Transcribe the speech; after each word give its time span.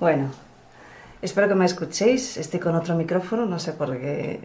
Bueno, 0.00 0.30
espero 1.20 1.46
que 1.46 1.54
me 1.54 1.66
escuchéis. 1.66 2.38
Estoy 2.38 2.58
con 2.58 2.74
otro 2.74 2.94
micrófono, 2.94 3.44
no 3.44 3.58
sé 3.58 3.74
por 3.74 3.98
qué 3.98 4.40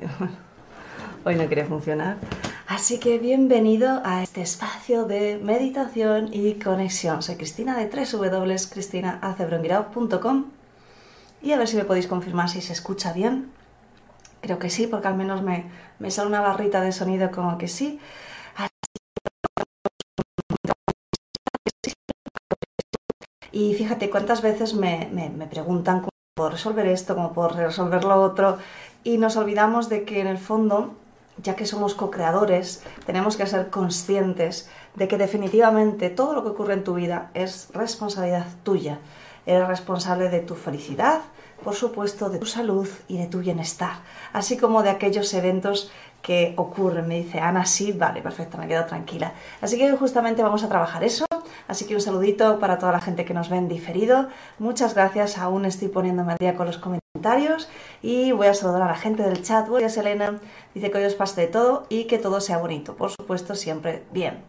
hoy 1.23 1.35
no 1.35 1.47
quería 1.47 1.65
funcionar. 1.65 2.17
Así 2.67 2.99
que 2.99 3.19
bienvenido 3.19 4.01
a 4.03 4.21
este 4.21 4.41
espacio 4.41 5.05
de 5.05 5.39
meditación 5.41 6.27
y 6.33 6.55
conexión. 6.55 7.23
Soy 7.23 7.35
Cristina 7.35 7.77
de 7.77 7.87
www.cristinaacebrongirao.com 7.87 10.45
y 11.41 11.53
a 11.53 11.57
ver 11.57 11.69
si 11.69 11.77
me 11.77 11.85
podéis 11.85 12.07
confirmar 12.07 12.49
si 12.49 12.59
se 12.59 12.73
escucha 12.73 13.13
bien. 13.13 13.49
Creo 14.41 14.59
que 14.59 14.69
sí, 14.69 14.87
porque 14.87 15.07
al 15.07 15.15
menos 15.15 15.41
me, 15.41 15.67
me 15.99 16.11
sale 16.11 16.27
una 16.27 16.41
barrita 16.41 16.81
de 16.81 16.91
sonido 16.91 17.31
como 17.31 17.57
que 17.57 17.69
sí. 17.69 18.01
Y 23.55 23.73
fíjate 23.73 24.09
cuántas 24.09 24.41
veces 24.41 24.73
me, 24.73 25.09
me, 25.13 25.47
preguntan 25.47 25.99
cómo 25.99 26.09
puedo 26.35 26.49
resolver 26.49 26.87
esto, 26.87 27.15
cómo 27.15 27.31
puedo 27.31 27.47
resolver 27.47 28.03
lo 28.03 28.21
otro, 28.21 28.57
y 29.01 29.17
nos 29.17 29.37
olvidamos 29.37 29.87
de 29.87 30.03
que 30.03 30.19
en 30.19 30.27
el 30.27 30.37
fondo, 30.37 30.93
ya 31.41 31.55
que 31.55 31.65
somos 31.65 31.95
co-creadores, 31.95 32.83
tenemos 33.05 33.37
que 33.37 33.47
ser 33.47 33.69
conscientes 33.69 34.69
de 34.95 35.07
que 35.07 35.17
definitivamente 35.17 36.09
todo 36.09 36.33
lo 36.33 36.43
que 36.43 36.49
ocurre 36.49 36.73
en 36.73 36.83
tu 36.83 36.95
vida 36.95 37.31
es 37.33 37.69
responsabilidad 37.73 38.45
tuya. 38.63 38.99
Eres 39.45 39.69
responsable 39.69 40.27
de 40.27 40.41
tu 40.41 40.55
felicidad, 40.55 41.21
por 41.63 41.75
supuesto, 41.75 42.29
de 42.29 42.39
tu 42.39 42.47
salud 42.47 42.89
y 43.07 43.19
de 43.19 43.27
tu 43.27 43.39
bienestar, 43.39 43.99
así 44.33 44.57
como 44.57 44.83
de 44.83 44.89
aquellos 44.89 45.33
eventos 45.33 45.93
que 46.21 46.55
ocurren. 46.57 47.07
Me 47.07 47.19
dice 47.21 47.39
Ana, 47.39 47.65
sí, 47.65 47.93
vale, 47.93 48.21
perfecto, 48.21 48.57
me 48.57 48.67
quedo 48.67 48.83
tranquila. 48.83 49.31
Así 49.61 49.77
que 49.77 49.89
justamente 49.95 50.43
vamos 50.43 50.65
a 50.65 50.67
trabajar 50.67 51.05
eso. 51.05 51.25
Así 51.67 51.85
que 51.85 51.95
un 51.95 52.01
saludito 52.01 52.59
para 52.59 52.77
toda 52.77 52.91
la 52.91 53.01
gente 53.01 53.25
que 53.25 53.33
nos 53.33 53.49
ve 53.49 53.57
en 53.57 53.67
diferido. 53.67 54.27
Muchas 54.59 54.93
gracias, 54.93 55.37
aún 55.37 55.65
estoy 55.65 55.87
poniéndome 55.87 56.33
al 56.33 56.37
día 56.37 56.55
con 56.55 56.67
los 56.67 56.77
comentarios 56.77 57.69
y 58.01 58.31
voy 58.31 58.47
a 58.47 58.53
saludar 58.53 58.83
a 58.83 58.87
la 58.87 58.95
gente 58.95 59.23
del 59.23 59.41
chat. 59.41 59.67
Buenas, 59.67 59.97
Elena. 59.97 60.39
Dice 60.73 60.91
que 60.91 60.97
hoy 60.97 61.05
os 61.05 61.15
pase 61.15 61.41
de 61.41 61.47
todo 61.47 61.85
y 61.89 62.05
que 62.05 62.17
todo 62.17 62.39
sea 62.41 62.57
bonito. 62.57 62.95
Por 62.95 63.09
supuesto, 63.09 63.55
siempre 63.55 64.03
bien. 64.11 64.43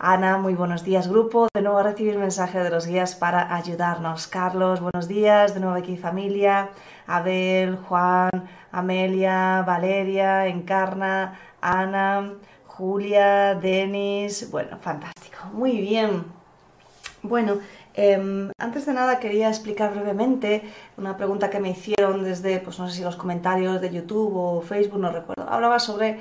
Ana, 0.00 0.38
muy 0.38 0.54
buenos 0.54 0.84
días, 0.84 1.08
grupo. 1.08 1.48
De 1.52 1.60
nuevo 1.60 1.78
a 1.78 1.82
recibir 1.82 2.18
mensaje 2.18 2.60
de 2.60 2.70
los 2.70 2.86
guías 2.86 3.16
para 3.16 3.54
ayudarnos. 3.54 4.28
Carlos, 4.28 4.80
buenos 4.80 5.08
días. 5.08 5.54
De 5.54 5.60
nuevo 5.60 5.76
aquí, 5.76 5.96
familia. 5.96 6.70
Abel, 7.06 7.76
Juan, 7.76 8.30
Amelia, 8.70 9.64
Valeria, 9.66 10.46
Encarna, 10.46 11.38
Ana, 11.60 12.34
Julia, 12.66 13.56
Denis. 13.56 14.50
Bueno, 14.52 14.78
fantástico. 14.80 15.38
Muy 15.52 15.80
bien. 15.80 16.37
Bueno, 17.22 17.58
eh, 17.94 18.50
antes 18.58 18.86
de 18.86 18.92
nada 18.92 19.18
quería 19.18 19.48
explicar 19.48 19.92
brevemente 19.92 20.62
una 20.96 21.16
pregunta 21.16 21.50
que 21.50 21.58
me 21.58 21.70
hicieron 21.70 22.22
desde, 22.22 22.60
pues 22.60 22.78
no 22.78 22.88
sé 22.88 22.96
si 22.96 23.02
los 23.02 23.16
comentarios 23.16 23.80
de 23.80 23.90
YouTube 23.90 24.36
o 24.36 24.60
Facebook, 24.60 25.00
no 25.00 25.10
recuerdo. 25.10 25.48
Hablaba 25.48 25.80
sobre 25.80 26.20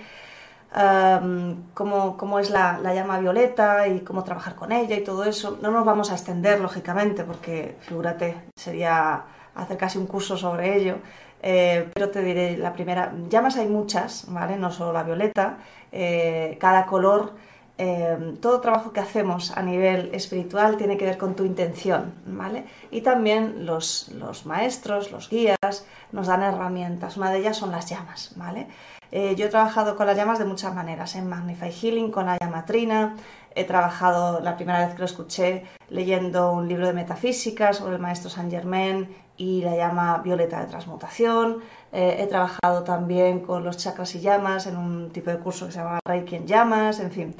um, 0.75 1.63
cómo, 1.75 2.17
cómo, 2.17 2.39
es 2.39 2.49
la, 2.49 2.79
la, 2.79 2.95
llama 2.95 3.19
violeta 3.19 3.87
y 3.87 3.99
cómo 3.99 4.23
trabajar 4.23 4.55
con 4.55 4.71
ella 4.71 4.95
y 4.95 5.03
todo 5.03 5.23
eso. 5.25 5.59
No 5.61 5.69
nos 5.69 5.85
vamos 5.85 6.11
a 6.11 6.15
extender, 6.15 6.59
lógicamente, 6.59 7.23
porque 7.23 7.75
figúrate, 7.81 8.35
sería 8.55 9.23
hacer 9.53 9.77
casi 9.77 9.99
un 9.99 10.07
curso 10.07 10.35
sobre 10.35 10.77
ello. 10.77 10.97
Eh, 11.43 11.89
pero 11.93 12.09
te 12.09 12.23
diré, 12.23 12.57
la 12.57 12.73
primera, 12.73 13.13
llamas 13.29 13.57
hay 13.57 13.67
muchas, 13.67 14.25
¿vale? 14.29 14.57
No 14.57 14.71
solo 14.71 14.93
la 14.93 15.03
violeta, 15.03 15.59
eh, 15.91 16.57
cada 16.59 16.87
color 16.87 17.33
eh, 17.77 18.35
todo 18.41 18.59
trabajo 18.59 18.91
que 18.91 18.99
hacemos 18.99 19.55
a 19.55 19.61
nivel 19.61 20.09
espiritual 20.13 20.77
tiene 20.77 20.97
que 20.97 21.05
ver 21.05 21.17
con 21.17 21.35
tu 21.35 21.45
intención, 21.45 22.13
¿vale? 22.25 22.65
Y 22.89 23.01
también 23.01 23.65
los, 23.65 24.09
los, 24.09 24.45
maestros, 24.45 25.11
los 25.11 25.29
guías, 25.29 25.85
nos 26.11 26.27
dan 26.27 26.43
herramientas. 26.43 27.17
Una 27.17 27.31
de 27.31 27.39
ellas 27.39 27.57
son 27.57 27.71
las 27.71 27.89
llamas, 27.89 28.33
¿vale? 28.35 28.67
Eh, 29.11 29.35
yo 29.35 29.45
he 29.45 29.49
trabajado 29.49 29.95
con 29.95 30.07
las 30.07 30.17
llamas 30.17 30.39
de 30.39 30.45
muchas 30.45 30.73
maneras, 30.73 31.15
en 31.15 31.27
Magnify 31.29 31.71
Healing, 31.71 32.11
con 32.11 32.25
la 32.25 32.37
llama 32.37 32.65
Trina, 32.65 33.15
he 33.57 33.63
trabajado 33.63 34.39
la 34.39 34.55
primera 34.55 34.85
vez 34.85 34.93
que 34.93 34.99
lo 34.99 35.05
escuché 35.05 35.63
leyendo 35.89 36.51
un 36.51 36.67
libro 36.67 36.85
de 36.85 36.93
metafísica 36.93 37.73
sobre 37.73 37.95
el 37.95 38.01
maestro 38.01 38.29
Saint 38.29 38.51
Germain 38.51 39.07
y 39.35 39.61
la 39.61 39.75
llama 39.75 40.19
violeta 40.23 40.59
de 40.59 40.67
transmutación. 40.67 41.59
Eh, 41.91 42.17
he 42.19 42.27
trabajado 42.27 42.83
también 42.83 43.39
con 43.39 43.63
los 43.63 43.77
chakras 43.77 44.13
y 44.15 44.19
llamas 44.19 44.67
en 44.67 44.77
un 44.77 45.09
tipo 45.11 45.31
de 45.31 45.39
curso 45.39 45.65
que 45.65 45.71
se 45.71 45.79
llama 45.79 45.99
Reiki 46.05 46.35
en 46.35 46.47
llamas, 46.47 46.99
en 46.99 47.11
fin. 47.11 47.35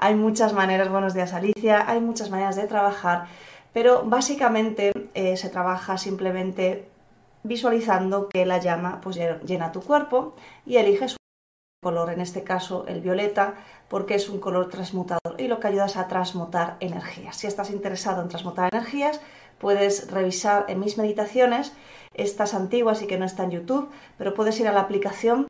Hay 0.00 0.14
muchas 0.14 0.52
maneras, 0.52 0.88
buenos 0.90 1.12
días 1.12 1.32
Alicia, 1.34 1.90
hay 1.90 2.00
muchas 2.00 2.30
maneras 2.30 2.54
de 2.54 2.68
trabajar, 2.68 3.26
pero 3.72 4.04
básicamente 4.04 4.92
eh, 5.14 5.36
se 5.36 5.48
trabaja 5.48 5.98
simplemente 5.98 6.88
visualizando 7.42 8.28
que 8.28 8.46
la 8.46 8.58
llama 8.58 9.00
pues, 9.00 9.18
llena 9.44 9.72
tu 9.72 9.80
cuerpo 9.80 10.36
y 10.64 10.76
eliges 10.76 11.14
un 11.14 11.18
color, 11.82 12.10
en 12.10 12.20
este 12.20 12.44
caso 12.44 12.84
el 12.86 13.00
violeta, 13.00 13.54
porque 13.88 14.14
es 14.14 14.28
un 14.28 14.38
color 14.38 14.68
transmutador 14.68 15.34
y 15.36 15.48
lo 15.48 15.58
que 15.58 15.66
ayuda 15.66 15.86
es 15.86 15.96
a 15.96 16.06
transmutar 16.06 16.76
energías. 16.78 17.36
Si 17.36 17.48
estás 17.48 17.70
interesado 17.70 18.22
en 18.22 18.28
transmutar 18.28 18.68
energías, 18.72 19.20
puedes 19.58 20.12
revisar 20.12 20.66
en 20.68 20.78
mis 20.78 20.96
meditaciones, 20.96 21.72
estas 22.14 22.54
antiguas 22.54 23.02
y 23.02 23.08
que 23.08 23.18
no 23.18 23.24
están 23.24 23.46
en 23.46 23.62
YouTube, 23.62 23.90
pero 24.16 24.32
puedes 24.32 24.60
ir 24.60 24.68
a 24.68 24.72
la 24.72 24.82
aplicación 24.82 25.48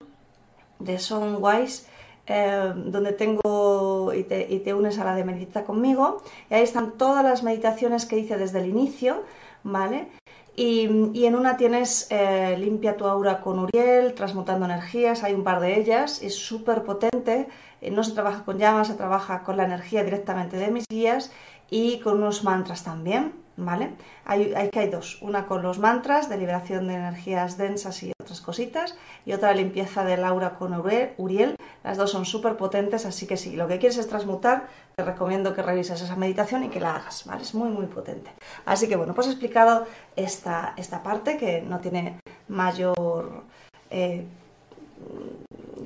de 0.78 0.98
Soundwise 0.98 1.86
eh, 2.28 2.72
donde 2.76 3.12
tengo 3.12 4.12
y 4.14 4.24
te, 4.24 4.74
unes 4.74 4.98
a 4.98 5.04
la 5.04 5.14
de 5.14 5.24
Medita 5.24 5.64
conmigo. 5.64 6.22
Y 6.50 6.54
ahí 6.54 6.62
están 6.62 6.92
todas 6.92 7.24
las 7.24 7.42
meditaciones 7.42 8.06
que 8.06 8.18
hice 8.18 8.36
desde 8.36 8.60
el 8.60 8.66
inicio, 8.66 9.22
¿vale? 9.64 10.08
Y, 10.56 11.24
en 11.24 11.36
una 11.36 11.56
tienes 11.56 12.08
eh, 12.10 12.56
Limpia 12.58 12.96
tu 12.96 13.06
aura 13.06 13.40
con 13.40 13.60
Uriel, 13.60 14.14
transmutando 14.14 14.66
energías, 14.66 15.22
hay 15.22 15.32
un 15.32 15.44
par 15.44 15.60
de 15.60 15.78
ellas, 15.78 16.20
es 16.20 16.34
súper 16.34 16.82
potente, 16.82 17.48
eh, 17.80 17.90
no 17.92 18.02
se 18.02 18.12
trabaja 18.12 18.44
con 18.44 18.58
llamas, 18.58 18.88
se 18.88 18.94
trabaja 18.94 19.44
con 19.44 19.56
la 19.56 19.64
energía 19.64 20.02
directamente 20.02 20.56
de 20.56 20.72
mis 20.72 20.84
guías 20.90 21.30
y 21.70 22.00
con 22.00 22.18
unos 22.18 22.42
mantras 22.42 22.82
también, 22.82 23.34
¿vale? 23.58 23.90
Hay, 24.24 24.54
hay, 24.54 24.70
que 24.70 24.78
hay 24.78 24.88
dos, 24.88 25.18
una 25.20 25.46
con 25.46 25.62
los 25.62 25.78
mantras 25.78 26.28
de 26.28 26.38
liberación 26.38 26.86
de 26.86 26.94
energías 26.94 27.58
densas 27.58 28.02
y 28.02 28.12
otras 28.20 28.40
cositas, 28.40 28.96
y 29.26 29.32
otra 29.32 29.52
limpieza 29.52 30.04
del 30.04 30.24
aura 30.24 30.54
con 30.54 30.72
Uriel. 30.74 31.56
Las 31.84 31.96
dos 31.96 32.10
son 32.10 32.24
súper 32.24 32.56
potentes, 32.56 33.04
así 33.04 33.26
que 33.26 33.36
si 33.36 33.56
lo 33.56 33.66
que 33.68 33.78
quieres 33.78 33.98
es 33.98 34.08
transmutar, 34.08 34.68
te 34.96 35.04
recomiendo 35.04 35.54
que 35.54 35.62
revises 35.62 36.00
esa 36.00 36.16
meditación 36.16 36.64
y 36.64 36.68
que 36.68 36.80
la 36.80 36.96
hagas, 36.96 37.26
¿vale? 37.26 37.42
Es 37.42 37.54
muy, 37.54 37.68
muy 37.68 37.86
potente. 37.86 38.30
Así 38.64 38.88
que 38.88 38.96
bueno, 38.96 39.14
pues 39.14 39.26
he 39.26 39.30
explicado 39.30 39.86
esta, 40.16 40.74
esta 40.76 41.02
parte 41.02 41.36
que 41.36 41.60
no 41.60 41.80
tiene 41.80 42.20
mayor... 42.48 43.42
Eh, 43.90 44.24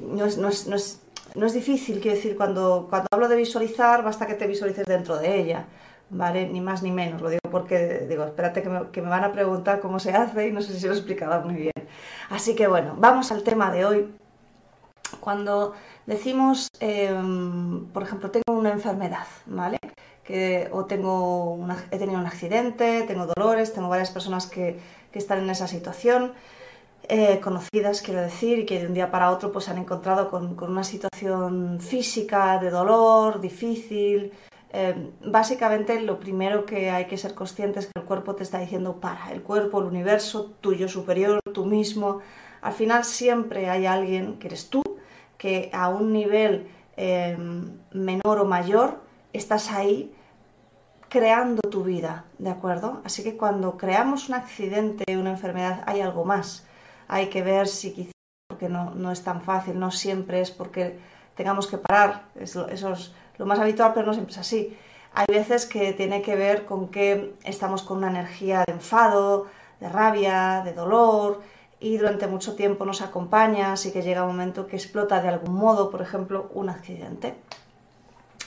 no, 0.09 0.25
es, 0.25 0.37
no, 0.39 0.49
es, 0.49 0.67
no, 0.67 0.77
es, 0.77 1.01
no 1.35 1.47
es 1.47 1.55
difícil, 1.55 2.01
quiero 2.01 2.17
decir, 2.17 2.37
cuando, 2.37 2.87
cuando 2.91 3.07
hablo 3.11 3.29
de 3.29 3.37
visualizar, 3.37 4.03
basta 4.03 4.27
que 4.27 4.35
te 4.35 4.47
visualices 4.47 4.85
dentro 4.87 5.17
de 5.19 5.41
ella. 5.41 5.67
¿Vale? 6.13 6.49
Ni 6.49 6.61
más 6.61 6.83
ni 6.83 6.93
menos. 6.93 7.21
Lo 7.21 7.31
digo 7.31 7.41
porque, 7.51 8.07
digo, 8.09 8.25
espérate 8.25 8.63
que 8.63 8.69
me, 8.69 8.91
que 8.91 9.03
me, 9.03 9.09
van 9.09 9.25
a 9.25 9.33
preguntar 9.33 9.81
cómo 9.81 9.99
se 9.99 10.13
hace 10.13 10.49
y 10.49 10.53
no 10.53 10.63
sé 10.63 10.79
si 10.79 10.87
lo 10.87 10.93
he 10.93 10.97
explicado 10.97 11.43
muy 11.45 11.55
bien. 11.55 11.73
Así 12.31 12.55
que 12.55 12.67
bueno, 12.69 12.95
vamos 12.99 13.33
al 13.33 13.43
tema 13.43 13.73
de 13.73 13.85
hoy. 13.85 14.15
Cuando 15.21 15.75
decimos, 16.07 16.69
em, 16.81 17.87
por 17.93 18.03
ejemplo, 18.03 18.31
tengo 18.31 18.59
una 18.59 18.71
enfermedad, 18.73 19.27
¿vale? 19.47 19.79
Que, 20.25 20.69
o 20.73 20.85
tengo 20.87 21.59
he 21.91 21.99
tenido 21.99 22.19
un 22.21 22.27
accidente, 22.27 23.03
tengo 23.03 23.27
dolores, 23.27 23.73
tengo 23.73 23.89
varias 23.89 24.11
personas 24.11 24.47
que, 24.47 24.79
que 25.11 25.19
están 25.19 25.41
en 25.41 25.51
esa 25.51 25.67
situación. 25.67 26.33
Eh, 27.09 27.41
conocidas, 27.41 28.01
quiero 28.01 28.21
decir, 28.21 28.61
y 28.61 28.67
que 28.67 28.79
de 28.81 28.87
un 28.87 28.95
día 28.95 29.11
para 29.11 29.31
otro 29.31 29.51
pues, 29.53 29.65
se 29.65 29.73
han 29.73 29.79
encontrado 29.79 30.31
con, 30.31 30.55
con 30.55 30.71
una 30.71 30.85
situación 30.85 31.81
física 31.81 32.59
de 32.59 32.71
dolor, 32.71 33.41
difícil, 33.41 34.33
Em, 34.75 35.11
básicamente 35.21 36.01
lo 36.01 36.19
primero 36.19 36.65
que 36.65 36.91
hay 36.91 37.05
que 37.05 37.19
ser 37.19 37.35
consciente 37.35 37.79
es 37.81 37.87
que 37.87 38.01
el 38.01 38.07
cuerpo 38.07 38.35
te 38.35 38.43
está 38.43 38.59
diciendo 38.59 39.01
para, 39.01 39.31
el 39.31 39.43
cuerpo, 39.43 39.81
el 39.81 39.87
universo, 39.87 40.53
tuyo 40.63 40.89
superior, 40.89 41.41
tú 41.53 41.67
mismo. 41.67 42.21
Al 42.63 42.73
final 42.73 43.05
siempre 43.05 43.69
hay 43.69 43.85
alguien, 43.85 44.39
que 44.39 44.47
eres 44.47 44.71
tú, 44.71 44.83
que 45.37 45.69
a 45.75 45.91
un 45.91 46.13
nivel 46.13 46.69
em, 46.97 47.81
menor 47.93 48.39
o 48.39 48.47
mayor 48.47 49.03
estás 49.35 49.71
ahí 49.71 50.15
creando 51.11 51.61
tu 51.69 51.85
vida, 51.85 52.25
¿de 52.39 52.49
acuerdo? 52.49 53.03
Así 53.05 53.23
que 53.23 53.37
cuando 53.37 53.77
creamos 53.77 54.31
un 54.31 54.37
accidente, 54.37 55.05
una 55.19 55.33
enfermedad, 55.33 55.83
hay 55.87 56.01
algo 56.01 56.25
más. 56.25 56.65
Hay 57.09 57.27
que 57.29 57.43
ver 57.43 57.69
si 57.69 57.93
quizás, 57.93 58.13
porque 58.49 58.71
no, 58.71 58.95
no 58.95 59.13
es 59.13 59.23
tan 59.23 59.43
fácil, 59.43 59.79
no 59.79 59.91
siempre 59.91 60.41
es 60.41 60.51
porque 60.51 60.99
tengamos 61.35 61.67
que 61.67 61.77
parar, 61.77 62.25
eso, 62.35 62.69
es 62.69 63.13
lo 63.43 63.47
más 63.47 63.59
habitual, 63.59 63.91
pero 63.93 64.07
no 64.07 64.15
siempre 64.15 64.33
es 64.33 64.39
así. 64.39 64.79
Hay 65.15 65.27
veces 65.29 65.67
que 65.67 65.93
tiene 65.93 66.23
que 66.23 66.37
ver 66.37 66.65
con 66.65 66.89
que 66.89 67.35
estamos 67.43 67.83
con 67.83 67.99
una 67.99 68.09
energía 68.09 68.63
de 68.65 68.73
enfado, 68.73 69.49
de 69.81 69.89
rabia, 69.89 70.63
de 70.65 70.73
dolor, 70.73 71.43
y 71.81 71.97
durante 71.97 72.29
mucho 72.29 72.55
tiempo 72.55 72.85
nos 72.85 73.03
acompaña, 73.03 73.73
así 73.73 73.91
que 73.91 74.03
llega 74.03 74.23
un 74.23 74.29
momento 74.29 74.69
que 74.69 74.77
explota 74.77 75.21
de 75.21 75.29
algún 75.29 75.57
modo, 75.57 75.91
por 75.91 76.01
ejemplo, 76.03 76.49
un 76.55 76.69
accidente. 76.69 77.35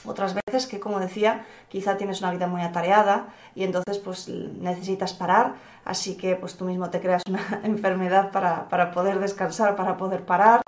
Otras 0.06 0.34
veces 0.34 0.66
que, 0.66 0.80
como 0.80 0.98
decía, 0.98 1.44
quizá 1.68 1.98
tienes 1.98 2.22
una 2.22 2.30
vida 2.30 2.46
muy 2.46 2.62
atareada 2.62 3.26
y 3.54 3.64
entonces 3.64 3.98
pues 3.98 4.28
necesitas 4.28 5.12
parar, 5.12 5.56
así 5.84 6.16
que 6.16 6.36
pues 6.36 6.56
tú 6.56 6.64
mismo 6.64 6.88
te 6.88 7.02
creas 7.02 7.22
una 7.28 7.60
enfermedad 7.64 8.30
para, 8.30 8.70
para 8.70 8.92
poder 8.92 9.18
descansar, 9.18 9.76
para 9.76 9.98
poder 9.98 10.24
parar. 10.24 10.62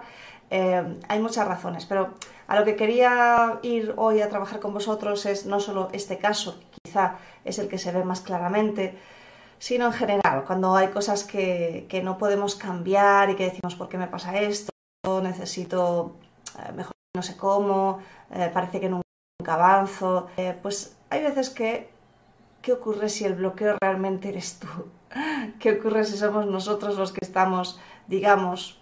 Eh, 0.50 0.98
hay 1.08 1.20
muchas 1.20 1.46
razones, 1.46 1.86
pero 1.86 2.14
a 2.46 2.58
lo 2.58 2.64
que 2.64 2.76
quería 2.76 3.58
ir 3.62 3.94
hoy 3.96 4.20
a 4.20 4.28
trabajar 4.28 4.60
con 4.60 4.72
vosotros 4.72 5.26
es 5.26 5.46
no 5.46 5.60
solo 5.60 5.90
este 5.92 6.18
caso, 6.18 6.58
que 6.58 6.78
quizá 6.84 7.16
es 7.44 7.58
el 7.58 7.68
que 7.68 7.78
se 7.78 7.92
ve 7.92 8.04
más 8.04 8.20
claramente, 8.20 8.98
sino 9.58 9.86
en 9.86 9.92
general, 9.92 10.44
cuando 10.46 10.74
hay 10.76 10.88
cosas 10.88 11.24
que, 11.24 11.86
no 12.02 12.16
podemos 12.16 12.54
cambiar 12.54 13.30
y 13.30 13.36
que 13.36 13.44
decimos, 13.44 13.74
¿por 13.74 13.88
qué 13.88 13.98
me 13.98 14.06
pasa 14.06 14.38
esto? 14.40 14.70
Necesito 15.22 16.16
eh, 16.58 16.72
mejor 16.72 16.92
no 17.14 17.22
sé 17.22 17.36
cómo, 17.36 18.00
eh, 18.30 18.50
parece 18.52 18.80
que 18.80 18.88
nunca 18.88 19.02
avanzo. 19.54 20.28
pues 20.62 20.96
hay 21.10 21.22
veces 21.22 21.50
que, 21.50 21.90
¿qué 22.62 22.72
ocurre 22.72 23.08
si 23.08 23.24
el 23.24 23.34
bloqueo 23.34 23.76
realmente 23.80 24.28
eres 24.28 24.58
tú? 24.58 24.68
¿Qué 25.60 25.72
ocurre 25.72 26.04
si 26.04 26.16
somos 26.16 26.46
nosotros 26.46 26.96
los 26.96 27.12
que 27.12 27.20
estamos, 27.22 27.80
digamos, 28.06 28.77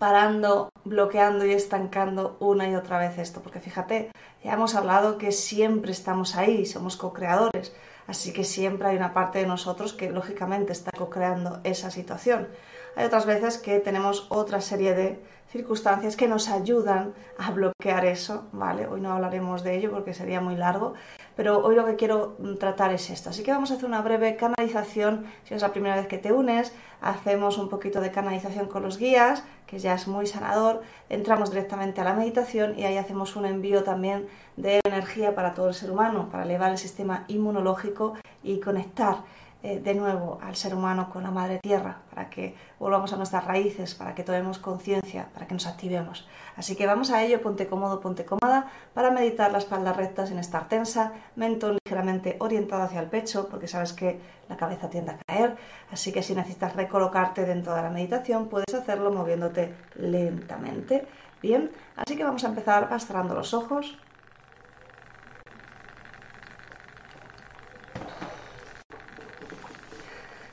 parando, 0.00 0.70
bloqueando 0.84 1.44
y 1.44 1.52
estancando 1.52 2.38
una 2.40 2.66
y 2.66 2.74
otra 2.74 2.98
vez 2.98 3.18
esto, 3.18 3.42
porque 3.42 3.60
fíjate, 3.60 4.10
ya 4.42 4.54
hemos 4.54 4.74
hablado 4.74 5.18
que 5.18 5.30
siempre 5.30 5.92
estamos 5.92 6.36
ahí, 6.36 6.64
somos 6.64 6.96
co-creadores, 6.96 7.74
así 8.06 8.32
que 8.32 8.44
siempre 8.44 8.88
hay 8.88 8.96
una 8.96 9.12
parte 9.12 9.40
de 9.40 9.46
nosotros 9.46 9.92
que 9.92 10.10
lógicamente 10.10 10.72
está 10.72 10.90
co-creando 10.90 11.60
esa 11.64 11.90
situación. 11.90 12.48
Hay 12.96 13.06
otras 13.06 13.26
veces 13.26 13.58
que 13.58 13.78
tenemos 13.78 14.26
otra 14.30 14.60
serie 14.60 14.94
de 14.94 15.18
circunstancias 15.50 16.16
que 16.16 16.28
nos 16.28 16.48
ayudan 16.48 17.12
a 17.38 17.50
bloquear 17.50 18.04
eso, 18.04 18.44
¿vale? 18.52 18.86
Hoy 18.86 19.00
no 19.00 19.12
hablaremos 19.12 19.64
de 19.64 19.76
ello 19.76 19.90
porque 19.90 20.14
sería 20.14 20.40
muy 20.40 20.56
largo, 20.56 20.94
pero 21.36 21.58
hoy 21.64 21.74
lo 21.74 21.84
que 21.86 21.96
quiero 21.96 22.36
mm, 22.38 22.54
tratar 22.56 22.92
es 22.92 23.10
esto. 23.10 23.30
Así 23.30 23.42
que 23.42 23.50
vamos 23.50 23.70
a 23.70 23.74
hacer 23.74 23.86
una 23.86 24.00
breve 24.00 24.36
canalización. 24.36 25.26
Si 25.44 25.54
es 25.54 25.62
la 25.62 25.72
primera 25.72 25.96
vez 25.96 26.06
que 26.06 26.18
te 26.18 26.32
unes, 26.32 26.72
hacemos 27.00 27.58
un 27.58 27.68
poquito 27.68 28.00
de 28.00 28.12
canalización 28.12 28.66
con 28.66 28.82
los 28.82 28.98
guías, 28.98 29.42
que 29.66 29.78
ya 29.78 29.94
es 29.94 30.06
muy 30.06 30.26
sanador. 30.26 30.82
Entramos 31.08 31.50
directamente 31.50 32.00
a 32.00 32.04
la 32.04 32.14
meditación 32.14 32.78
y 32.78 32.84
ahí 32.84 32.96
hacemos 32.96 33.34
un 33.34 33.46
envío 33.46 33.82
también 33.82 34.28
de 34.56 34.80
energía 34.84 35.34
para 35.34 35.54
todo 35.54 35.68
el 35.68 35.74
ser 35.74 35.90
humano, 35.90 36.28
para 36.30 36.44
elevar 36.44 36.70
el 36.70 36.78
sistema 36.78 37.24
inmunológico 37.26 38.14
y 38.42 38.60
conectar 38.60 39.24
eh, 39.62 39.78
de 39.78 39.94
nuevo 39.94 40.38
al 40.42 40.56
ser 40.56 40.74
humano 40.74 41.10
con 41.10 41.22
la 41.22 41.30
madre 41.30 41.58
tierra, 41.58 41.98
para 42.08 42.30
que 42.30 42.56
volvamos 42.78 43.12
a 43.12 43.16
nuestras 43.16 43.44
raíces, 43.44 43.94
para 43.94 44.14
que 44.14 44.22
tomemos 44.22 44.58
conciencia, 44.58 45.28
para 45.34 45.46
que 45.46 45.52
nos 45.52 45.66
activemos. 45.66 46.26
Así 46.56 46.76
que 46.76 46.86
vamos 46.86 47.10
a 47.10 47.22
ello, 47.22 47.42
ponte 47.42 47.66
cómodo, 47.66 48.00
ponte 48.00 48.24
cómoda, 48.24 48.70
para 48.94 49.10
meditar 49.10 49.52
la 49.52 49.58
espalda 49.58 49.92
recta 49.92 50.26
sin 50.26 50.38
estar 50.38 50.68
tensa, 50.68 51.12
mentón 51.36 51.76
ligeramente 51.84 52.36
orientado 52.40 52.84
hacia 52.84 53.00
el 53.00 53.08
pecho, 53.08 53.48
porque 53.48 53.68
sabes 53.68 53.92
que 53.92 54.18
la 54.48 54.56
cabeza 54.56 54.88
tiende 54.88 55.12
a 55.12 55.18
caer, 55.26 55.56
así 55.92 56.10
que 56.10 56.22
si 56.22 56.34
necesitas 56.34 56.74
recolocarte 56.74 57.44
dentro 57.44 57.74
de 57.74 57.82
la 57.82 57.90
meditación, 57.90 58.48
puedes 58.48 58.74
hacerlo 58.74 59.10
moviéndote 59.12 59.74
lentamente. 59.96 61.06
Bien, 61.42 61.70
así 61.96 62.16
que 62.16 62.24
vamos 62.24 62.44
a 62.44 62.48
empezar 62.48 62.88
cerrando 63.00 63.34
los 63.34 63.54
ojos. 63.54 63.98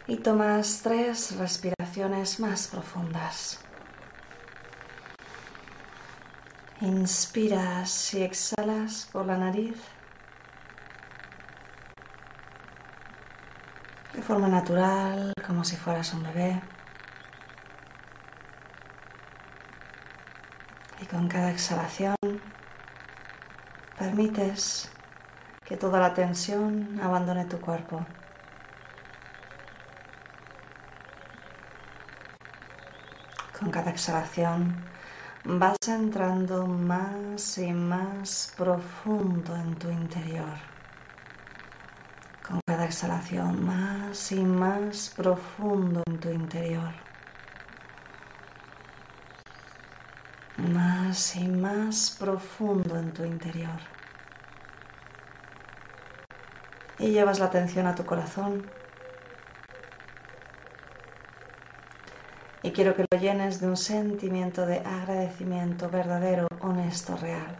Y 0.07 0.15
tomas 0.17 0.79
tres 0.81 1.35
respiraciones 1.37 2.39
más 2.39 2.67
profundas. 2.67 3.59
Inspiras 6.79 8.13
y 8.13 8.23
exhalas 8.23 9.09
por 9.11 9.25
la 9.25 9.37
nariz 9.37 9.75
de 14.13 14.21
forma 14.21 14.47
natural, 14.47 15.33
como 15.45 15.63
si 15.63 15.75
fueras 15.75 16.13
un 16.13 16.23
bebé. 16.23 16.61
Y 21.01 21.05
con 21.05 21.27
cada 21.27 21.51
exhalación 21.51 22.15
permites 23.99 24.89
que 25.65 25.75
toda 25.75 25.99
la 25.99 26.13
tensión 26.13 26.99
abandone 27.01 27.45
tu 27.45 27.59
cuerpo. 27.59 28.05
Cada 33.77 33.91
exhalación 33.91 34.75
vas 35.43 35.77
entrando 35.87 36.65
más 36.65 37.59
y 37.59 37.71
más 37.71 38.51
profundo 38.57 39.55
en 39.55 39.75
tu 39.75 39.91
interior. 39.91 40.57
Con 42.47 42.59
cada 42.65 42.85
exhalación 42.85 43.63
más 43.63 44.31
y 44.31 44.41
más 44.41 45.13
profundo 45.15 46.01
en 46.07 46.17
tu 46.19 46.31
interior. 46.31 46.91
Más 50.57 51.35
y 51.35 51.47
más 51.47 52.17
profundo 52.19 52.97
en 52.97 53.13
tu 53.13 53.23
interior. 53.25 53.79
Y 56.97 57.11
llevas 57.11 57.37
la 57.37 57.45
atención 57.45 57.85
a 57.85 57.93
tu 57.93 58.07
corazón 58.07 58.65
Y 62.67 62.71
quiero 62.71 62.93
que 62.97 63.05
lo 63.09 63.17
llenes 63.17 63.61
de 63.61 63.67
un 63.69 63.77
sentimiento 63.77 64.65
de 64.65 64.79
agradecimiento 64.79 65.89
verdadero, 65.89 66.49
honesto, 66.59 67.15
real. 67.15 67.55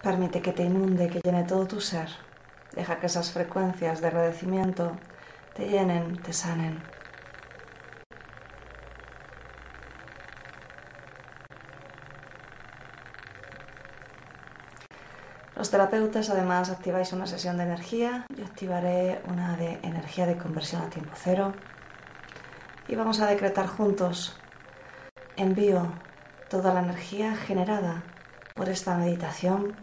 Permite 0.00 0.40
que 0.40 0.52
te 0.52 0.62
inunde, 0.62 1.08
que 1.08 1.20
llene 1.24 1.42
todo 1.42 1.66
tu 1.66 1.80
ser. 1.80 2.27
Deja 2.78 3.00
que 3.00 3.06
esas 3.06 3.32
frecuencias 3.32 4.00
de 4.00 4.06
agradecimiento 4.06 4.92
te 5.56 5.68
llenen, 5.68 6.16
te 6.22 6.32
sanen. 6.32 6.80
Los 15.56 15.72
terapeutas 15.72 16.30
además 16.30 16.70
activáis 16.70 17.12
una 17.12 17.26
sesión 17.26 17.56
de 17.56 17.64
energía, 17.64 18.24
yo 18.28 18.44
activaré 18.44 19.20
una 19.26 19.56
de 19.56 19.80
energía 19.82 20.26
de 20.26 20.38
conversión 20.38 20.80
a 20.80 20.88
tiempo 20.88 21.14
cero. 21.16 21.54
Y 22.86 22.94
vamos 22.94 23.18
a 23.18 23.26
decretar 23.26 23.66
juntos, 23.66 24.38
envío 25.34 25.94
toda 26.48 26.72
la 26.72 26.80
energía 26.84 27.34
generada 27.34 28.04
por 28.54 28.68
esta 28.68 28.96
meditación 28.96 29.74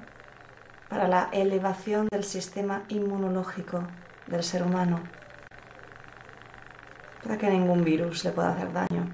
para 0.90 1.08
la 1.08 1.30
elevación 1.32 2.08
del 2.12 2.24
sistema 2.24 2.84
inmunológico 2.90 3.84
del 4.28 4.44
ser 4.44 4.64
humano, 4.64 5.00
para 7.24 7.38
que 7.38 7.50
ningún 7.50 7.84
virus 7.84 8.24
le 8.24 8.32
pueda 8.32 8.52
hacer 8.52 8.72
daño 8.72 9.08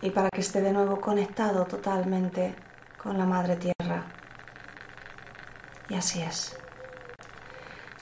y 0.00 0.10
para 0.10 0.28
que 0.30 0.40
esté 0.40 0.60
de 0.60 0.72
nuevo 0.72 1.00
conectado 1.00 1.64
totalmente 1.64 2.54
con 3.02 3.18
la 3.18 3.26
Madre 3.26 3.56
Tierra. 3.56 4.02
Y 5.88 5.94
así 5.94 6.22
es. 6.22 6.56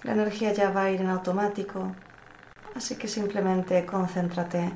La 0.02 0.12
energía 0.12 0.52
ya 0.52 0.70
va 0.70 0.84
a 0.84 0.90
ir 0.90 1.00
en 1.00 1.08
automático, 1.08 1.92
así 2.74 2.96
que 2.96 3.08
simplemente 3.08 3.84
concéntrate 3.86 4.72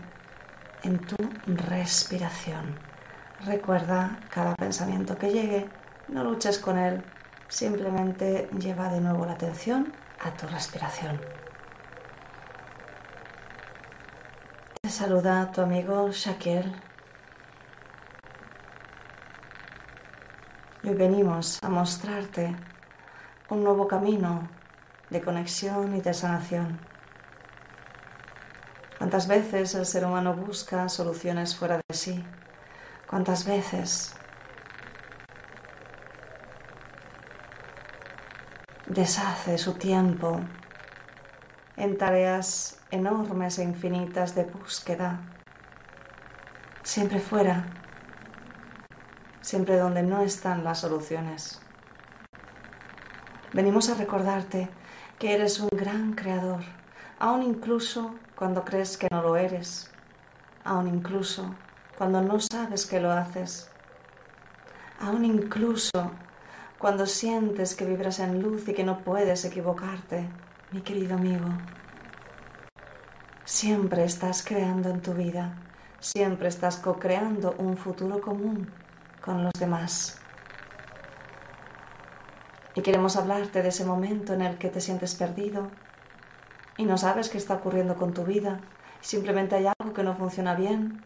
en 0.83 0.99
tu 0.99 1.17
respiración. 1.47 2.79
Recuerda 3.45 4.19
cada 4.31 4.55
pensamiento 4.55 5.17
que 5.17 5.31
llegue 5.31 5.69
no 6.11 6.25
luches 6.25 6.59
con 6.59 6.77
él, 6.77 7.03
simplemente 7.49 8.49
lleva 8.59 8.89
de 8.89 9.01
nuevo 9.01 9.25
la 9.27 9.33
atención 9.33 9.93
a 10.21 10.31
tu 10.33 10.47
respiración. 10.49 11.21
Te 14.83 14.91
saluda 14.91 15.53
tu 15.53 15.61
amigo 15.61 16.11
Shaquille. 16.11 16.73
Hoy 20.83 20.95
venimos 20.95 21.63
a 21.63 21.69
mostrarte 21.69 22.57
un 23.49 23.63
nuevo 23.63 23.87
camino 23.87 24.49
de 25.11 25.21
conexión 25.21 25.95
y 25.95 26.01
de 26.01 26.15
sanación. 26.15 26.79
¿Cuántas 28.99 29.29
veces 29.29 29.75
el 29.75 29.87
ser 29.87 30.05
humano 30.05 30.35
busca 30.35 30.89
soluciones 30.89 31.55
fuera 31.55 31.81
de 31.89 31.95
sí? 31.95 32.25
¿Cuántas 33.07 33.45
veces 33.45 34.15
deshace 38.91 39.57
su 39.57 39.75
tiempo 39.75 40.41
en 41.77 41.97
tareas 41.97 42.81
enormes 42.91 43.61
e 43.61 43.63
infinitas 43.63 44.35
de 44.35 44.43
búsqueda, 44.43 45.21
siempre 46.83 47.21
fuera, 47.21 47.67
siempre 49.43 49.79
donde 49.79 50.03
no 50.03 50.23
están 50.23 50.65
las 50.65 50.81
soluciones. 50.81 51.61
Venimos 53.53 53.89
a 53.91 53.95
recordarte 53.95 54.69
que 55.21 55.35
eres 55.35 55.61
un 55.61 55.69
gran 55.71 56.15
creador, 56.15 56.63
aun 57.21 57.45
incluso 57.45 58.17
cuando 58.35 58.65
crees 58.65 58.97
que 58.97 59.07
no 59.13 59.23
lo 59.23 59.37
eres, 59.37 59.93
aun 60.65 60.89
incluso 60.89 61.55
cuando 61.97 62.21
no 62.23 62.41
sabes 62.41 62.87
que 62.87 62.99
lo 62.99 63.13
haces, 63.13 63.71
aun 64.99 65.25
incluso 65.25 66.11
cuando 66.81 67.05
sientes 67.05 67.75
que 67.75 67.85
vibras 67.85 68.21
en 68.21 68.41
luz 68.41 68.67
y 68.67 68.73
que 68.73 68.85
no 68.85 69.01
puedes 69.01 69.45
equivocarte, 69.45 70.27
mi 70.71 70.81
querido 70.81 71.15
amigo. 71.15 71.47
Siempre 73.45 74.03
estás 74.05 74.43
creando 74.43 74.89
en 74.89 75.03
tu 75.03 75.13
vida, 75.13 75.59
siempre 75.99 76.49
estás 76.49 76.79
co-creando 76.79 77.55
un 77.59 77.77
futuro 77.77 78.23
común 78.23 78.71
con 79.21 79.45
los 79.45 79.53
demás. 79.61 80.23
Y 82.75 82.81
queremos 82.81 83.17
hablarte 83.17 83.63
de 83.63 83.69
ese 83.69 83.85
momento 83.85 84.33
en 84.33 84.41
el 84.41 84.57
que 84.57 84.71
te 84.71 84.81
sientes 84.81 85.15
perdido 85.15 85.69
y 86.79 86.87
no 86.87 86.97
sabes 86.97 87.29
qué 87.29 87.37
está 87.37 87.57
ocurriendo 87.57 87.97
con 87.97 88.15
tu 88.15 88.25
vida, 88.25 88.59
simplemente 89.03 89.55
hay 89.55 89.67
algo 89.67 89.93
que 89.93 90.03
no 90.03 90.17
funciona 90.17 90.55
bien 90.55 91.05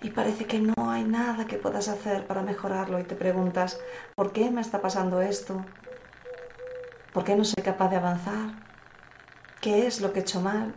y 0.00 0.10
parece 0.10 0.46
que 0.46 0.60
no 0.60 0.90
hay 0.90 1.04
nada 1.04 1.46
que 1.46 1.56
puedas 1.56 1.88
hacer 1.88 2.26
para 2.26 2.42
mejorarlo 2.42 3.00
y 3.00 3.04
te 3.04 3.16
preguntas, 3.16 3.80
¿por 4.14 4.32
qué 4.32 4.50
me 4.50 4.60
está 4.60 4.80
pasando 4.80 5.20
esto? 5.20 5.64
¿Por 7.12 7.24
qué 7.24 7.34
no 7.34 7.44
soy 7.44 7.62
capaz 7.64 7.88
de 7.88 7.96
avanzar? 7.96 8.50
¿Qué 9.60 9.86
es 9.86 10.00
lo 10.00 10.12
que 10.12 10.20
he 10.20 10.22
hecho 10.22 10.40
mal? 10.40 10.72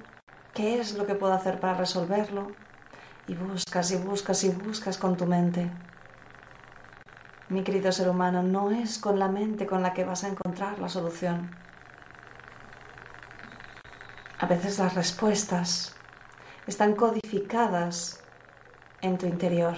¿Qué 0.53 0.79
es 0.79 0.95
lo 0.95 1.05
que 1.05 1.15
puedo 1.15 1.33
hacer 1.33 1.59
para 1.59 1.75
resolverlo? 1.75 2.51
Y 3.27 3.35
buscas 3.35 3.91
y 3.91 3.97
buscas 3.97 4.43
y 4.43 4.49
buscas 4.49 4.97
con 4.97 5.15
tu 5.17 5.27
mente. 5.27 5.69
Mi 7.49 7.63
querido 7.63 7.91
ser 7.91 8.09
humano, 8.09 8.41
no 8.41 8.71
es 8.71 8.97
con 8.97 9.19
la 9.19 9.27
mente 9.27 9.67
con 9.67 9.83
la 9.83 9.93
que 9.93 10.03
vas 10.03 10.23
a 10.23 10.29
encontrar 10.29 10.79
la 10.79 10.89
solución. 10.89 11.51
A 14.39 14.47
veces 14.47 14.79
las 14.79 14.95
respuestas 14.95 15.93
están 16.65 16.95
codificadas 16.95 18.20
en 19.01 19.17
tu 19.17 19.25
interior. 19.25 19.75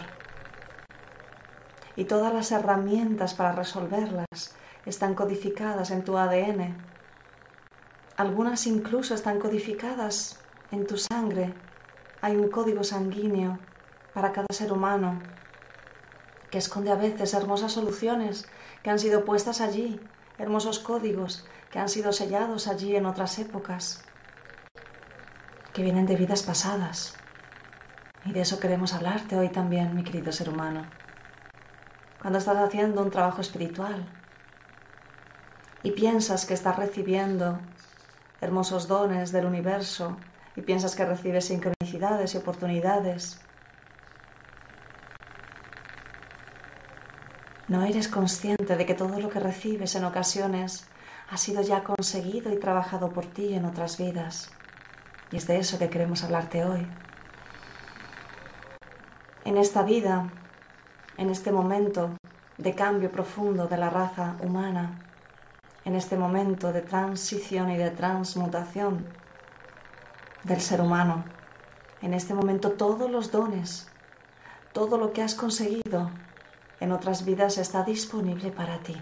Y 1.95 2.05
todas 2.05 2.33
las 2.33 2.51
herramientas 2.51 3.33
para 3.33 3.51
resolverlas 3.51 4.55
están 4.85 5.15
codificadas 5.15 5.91
en 5.91 6.03
tu 6.03 6.17
ADN. 6.17 6.75
Algunas 8.17 8.67
incluso 8.67 9.15
están 9.15 9.39
codificadas 9.39 10.39
en 10.71 10.87
tu 10.87 10.97
sangre. 10.97 11.53
Hay 12.21 12.35
un 12.35 12.49
código 12.49 12.83
sanguíneo 12.83 13.59
para 14.13 14.31
cada 14.31 14.47
ser 14.51 14.71
humano 14.71 15.19
que 16.51 16.57
esconde 16.57 16.91
a 16.91 16.95
veces 16.95 17.33
hermosas 17.33 17.71
soluciones 17.71 18.47
que 18.83 18.89
han 18.89 18.99
sido 18.99 19.25
puestas 19.25 19.61
allí, 19.61 19.99
hermosos 20.37 20.79
códigos 20.79 21.45
que 21.71 21.79
han 21.79 21.89
sido 21.89 22.13
sellados 22.13 22.67
allí 22.67 22.95
en 22.95 23.07
otras 23.07 23.39
épocas, 23.39 24.03
que 25.73 25.81
vienen 25.81 26.05
de 26.05 26.15
vidas 26.15 26.43
pasadas. 26.43 27.15
Y 28.25 28.31
de 28.31 28.41
eso 28.41 28.59
queremos 28.59 28.93
hablarte 28.93 29.37
hoy 29.37 29.49
también, 29.49 29.95
mi 29.95 30.03
querido 30.03 30.31
ser 30.31 30.49
humano. 30.49 30.85
Cuando 32.21 32.39
estás 32.39 32.55
haciendo 32.57 33.01
un 33.01 33.11
trabajo 33.11 33.41
espiritual 33.41 34.05
y 35.83 35.91
piensas 35.91 36.45
que 36.45 36.53
estás 36.53 36.77
recibiendo 36.77 37.59
hermosos 38.39 38.87
dones 38.87 39.33
del 39.33 39.45
universo 39.45 40.17
y 40.55 40.61
piensas 40.61 40.95
que 40.95 41.05
recibes 41.05 41.45
sincronicidades 41.45 42.33
y 42.33 42.37
oportunidades, 42.37 43.41
no 47.67 47.83
eres 47.83 48.07
consciente 48.07 48.77
de 48.77 48.85
que 48.85 48.93
todo 48.93 49.19
lo 49.19 49.29
que 49.29 49.41
recibes 49.41 49.95
en 49.95 50.05
ocasiones 50.05 50.87
ha 51.29 51.35
sido 51.35 51.61
ya 51.61 51.83
conseguido 51.83 52.53
y 52.53 52.57
trabajado 52.57 53.11
por 53.11 53.25
ti 53.25 53.53
en 53.53 53.65
otras 53.65 53.97
vidas. 53.97 54.49
Y 55.29 55.37
es 55.37 55.47
de 55.47 55.57
eso 55.57 55.77
que 55.77 55.89
queremos 55.89 56.23
hablarte 56.23 56.63
hoy 56.63 56.87
en 59.45 59.57
esta 59.57 59.83
vida, 59.83 60.29
en 61.17 61.29
este 61.29 61.51
momento 61.51 62.11
de 62.57 62.75
cambio 62.75 63.11
profundo 63.11 63.67
de 63.67 63.77
la 63.77 63.89
raza 63.89 64.35
humana, 64.41 64.99
en 65.85 65.95
este 65.95 66.15
momento 66.15 66.71
de 66.71 66.81
transición 66.81 67.69
y 67.71 67.77
de 67.77 67.91
transmutación 67.91 69.05
del 70.43 70.61
ser 70.61 70.81
humano, 70.81 71.25
en 72.01 72.13
este 72.13 72.33
momento 72.33 72.71
todos 72.71 73.09
los 73.11 73.31
dones, 73.31 73.87
todo 74.71 74.97
lo 74.97 75.11
que 75.11 75.21
has 75.21 75.35
conseguido 75.35 76.09
en 76.79 76.91
otras 76.91 77.25
vidas 77.25 77.57
está 77.57 77.83
disponible 77.83 78.51
para 78.51 78.77
ti. 78.79 79.01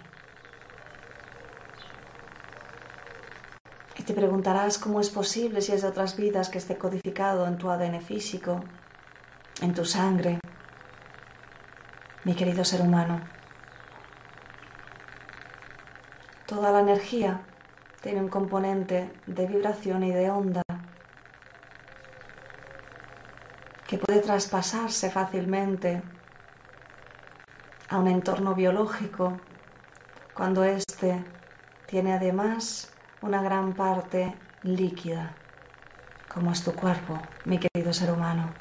Y 3.98 4.03
te 4.03 4.13
preguntarás 4.13 4.79
cómo 4.79 5.00
es 5.00 5.12
posible 5.12 5.62
si 5.62 5.71
es 5.74 5.83
de 5.83 5.88
otras 5.88 6.17
vidas 6.17 6.50
que 6.50 6.57
esté 6.57 6.77
codificado 6.77 7.45
en 7.45 7.57
tu 7.57 7.69
ADN 7.69 8.01
físico, 8.01 8.63
en 9.61 9.73
tu 9.75 9.85
sangre, 9.85 10.39
mi 12.23 12.33
querido 12.33 12.65
ser 12.65 12.81
humano. 12.81 13.21
Toda 16.47 16.71
la 16.71 16.79
energía 16.79 17.41
tiene 18.01 18.19
un 18.19 18.29
componente 18.29 19.13
de 19.27 19.47
vibración 19.47 20.03
y 20.03 20.11
de 20.11 20.29
onda 20.31 20.63
que 23.87 23.97
puede 23.97 24.19
traspasarse 24.19 25.11
fácilmente 25.11 26.01
a 27.89 27.99
un 27.99 28.07
entorno 28.07 28.55
biológico 28.55 29.39
cuando 30.33 30.63
éste 30.63 31.23
tiene 31.85 32.13
además 32.13 32.91
una 33.21 33.43
gran 33.43 33.73
parte 33.73 34.33
líquida, 34.63 35.33
como 36.33 36.51
es 36.51 36.63
tu 36.63 36.73
cuerpo, 36.73 37.19
mi 37.45 37.59
querido 37.59 37.93
ser 37.93 38.11
humano. 38.11 38.60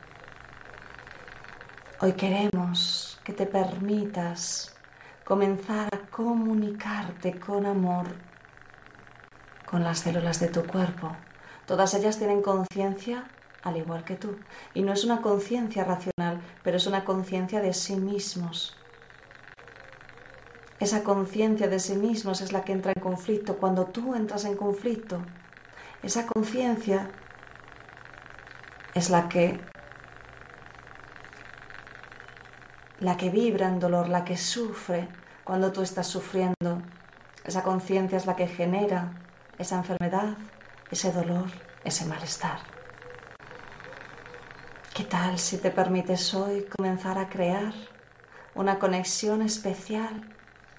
Hoy 2.02 2.14
queremos 2.14 3.20
que 3.24 3.34
te 3.34 3.44
permitas 3.44 4.74
comenzar 5.22 5.94
a 5.94 5.98
comunicarte 6.10 7.38
con 7.38 7.66
amor 7.66 8.06
con 9.66 9.84
las 9.84 9.98
células 9.98 10.40
de 10.40 10.48
tu 10.48 10.64
cuerpo. 10.64 11.14
Todas 11.66 11.92
ellas 11.92 12.16
tienen 12.16 12.40
conciencia 12.40 13.24
al 13.62 13.76
igual 13.76 14.04
que 14.04 14.16
tú. 14.16 14.38
Y 14.72 14.80
no 14.80 14.94
es 14.94 15.04
una 15.04 15.20
conciencia 15.20 15.84
racional, 15.84 16.40
pero 16.62 16.78
es 16.78 16.86
una 16.86 17.04
conciencia 17.04 17.60
de 17.60 17.74
sí 17.74 17.96
mismos. 17.96 18.78
Esa 20.78 21.04
conciencia 21.04 21.68
de 21.68 21.80
sí 21.80 21.96
mismos 21.96 22.40
es 22.40 22.54
la 22.54 22.64
que 22.64 22.72
entra 22.72 22.92
en 22.96 23.02
conflicto 23.02 23.58
cuando 23.58 23.84
tú 23.84 24.14
entras 24.14 24.46
en 24.46 24.56
conflicto. 24.56 25.20
Esa 26.02 26.26
conciencia 26.26 27.10
es 28.94 29.10
la 29.10 29.28
que 29.28 29.60
la 33.00 33.16
que 33.16 33.30
vibra 33.30 33.68
en 33.68 33.80
dolor, 33.80 34.08
la 34.08 34.24
que 34.24 34.36
sufre 34.36 35.08
cuando 35.44 35.72
tú 35.72 35.82
estás 35.82 36.06
sufriendo. 36.06 36.82
Esa 37.44 37.62
conciencia 37.62 38.18
es 38.18 38.26
la 38.26 38.36
que 38.36 38.46
genera 38.46 39.12
esa 39.58 39.76
enfermedad, 39.76 40.36
ese 40.90 41.10
dolor, 41.10 41.46
ese 41.82 42.04
malestar. 42.04 42.58
¿Qué 44.94 45.04
tal 45.04 45.38
si 45.38 45.56
te 45.56 45.70
permites 45.70 46.34
hoy 46.34 46.66
comenzar 46.76 47.16
a 47.16 47.30
crear 47.30 47.72
una 48.54 48.78
conexión 48.78 49.40
especial 49.40 50.34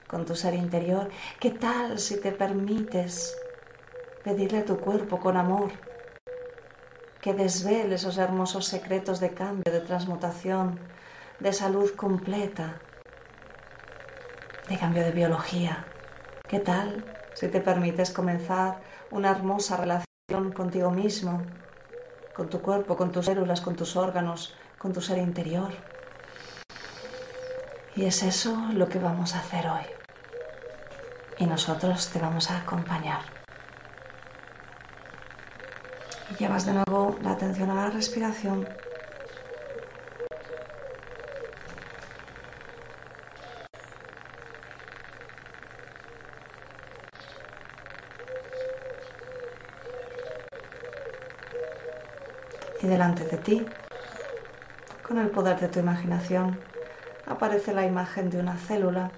con 0.05 0.25
tu 0.25 0.35
ser 0.35 0.53
interior? 0.53 1.09
¿Qué 1.39 1.49
tal 1.49 1.97
si 1.97 2.21
te 2.21 2.31
permites 2.31 3.35
pedirle 4.23 4.59
a 4.59 4.65
tu 4.65 4.77
cuerpo 4.77 5.19
con 5.19 5.37
amor 5.37 5.71
que 7.21 7.33
desvele 7.33 7.95
esos 7.95 8.17
hermosos 8.17 8.65
secretos 8.65 9.19
de 9.19 9.31
cambio, 9.31 9.71
de 9.71 9.79
transmutación, 9.79 10.79
de 11.41 11.53
salud 11.53 11.89
completa, 11.95 12.75
de 14.69 14.77
cambio 14.77 15.03
de 15.03 15.11
biología. 15.11 15.85
¿Qué 16.47 16.59
tal 16.59 17.03
si 17.33 17.47
te 17.47 17.59
permites 17.59 18.11
comenzar 18.11 18.79
una 19.09 19.31
hermosa 19.31 19.75
relación 19.77 20.51
contigo 20.53 20.91
mismo, 20.91 21.41
con 22.35 22.47
tu 22.47 22.61
cuerpo, 22.61 22.95
con 22.95 23.11
tus 23.11 23.25
células, 23.25 23.59
con 23.59 23.75
tus 23.75 23.95
órganos, 23.95 24.53
con 24.77 24.93
tu 24.93 25.01
ser 25.01 25.17
interior? 25.17 25.71
Y 27.95 28.05
es 28.05 28.21
eso 28.21 28.55
lo 28.73 28.87
que 28.87 28.99
vamos 28.99 29.33
a 29.33 29.39
hacer 29.39 29.67
hoy. 29.67 29.85
Y 31.39 31.47
nosotros 31.47 32.09
te 32.09 32.19
vamos 32.19 32.51
a 32.51 32.59
acompañar. 32.59 33.21
Y 36.29 36.35
llevas 36.35 36.67
de 36.67 36.73
nuevo 36.73 37.17
la 37.23 37.31
atención 37.31 37.71
a 37.71 37.75
la 37.75 37.89
respiración. 37.89 38.67
Delante 52.91 53.23
de 53.23 53.37
ti, 53.37 53.65
con 55.01 55.17
el 55.17 55.29
poder 55.29 55.57
de 55.61 55.69
tu 55.69 55.79
imaginación, 55.79 56.59
aparece 57.25 57.73
la 57.73 57.85
imagen 57.85 58.29
de 58.29 58.37
una 58.37 58.57
célula. 58.57 59.11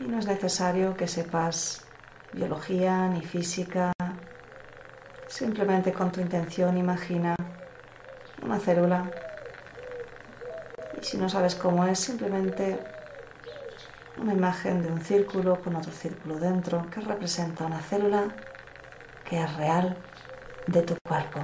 Y 0.00 0.04
no 0.04 0.18
es 0.18 0.26
necesario 0.26 0.96
que 0.96 1.06
sepas 1.06 1.84
biología 2.32 3.06
ni 3.08 3.22
física, 3.22 3.92
simplemente 5.28 5.92
con 5.92 6.10
tu 6.10 6.20
intención 6.20 6.76
imagina 6.76 7.36
una 8.42 8.58
célula. 8.58 9.08
Y 11.00 11.04
si 11.04 11.16
no 11.16 11.28
sabes 11.28 11.54
cómo 11.54 11.86
es, 11.86 12.00
simplemente 12.00 12.80
una 14.18 14.32
imagen 14.32 14.82
de 14.82 14.88
un 14.90 15.00
círculo 15.00 15.60
con 15.60 15.76
otro 15.76 15.92
círculo 15.92 16.40
dentro 16.40 16.90
que 16.90 17.00
representa 17.00 17.66
una 17.66 17.80
célula 17.80 18.22
que 19.28 19.40
es 19.40 19.56
real 19.56 19.96
de 20.66 20.82
tu 20.82 20.96
cuerpo 21.06 21.40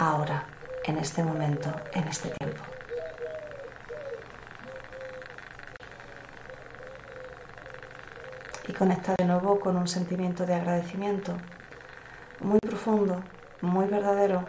ahora, 0.00 0.44
en 0.84 0.98
este 0.98 1.22
momento, 1.22 1.70
en 1.92 2.08
este 2.08 2.30
tiempo. 2.30 2.62
Y 8.68 8.72
conecta 8.72 9.14
de 9.18 9.24
nuevo 9.24 9.60
con 9.60 9.76
un 9.76 9.88
sentimiento 9.88 10.46
de 10.46 10.54
agradecimiento 10.54 11.34
muy 12.40 12.58
profundo, 12.60 13.22
muy 13.60 13.86
verdadero. 13.86 14.44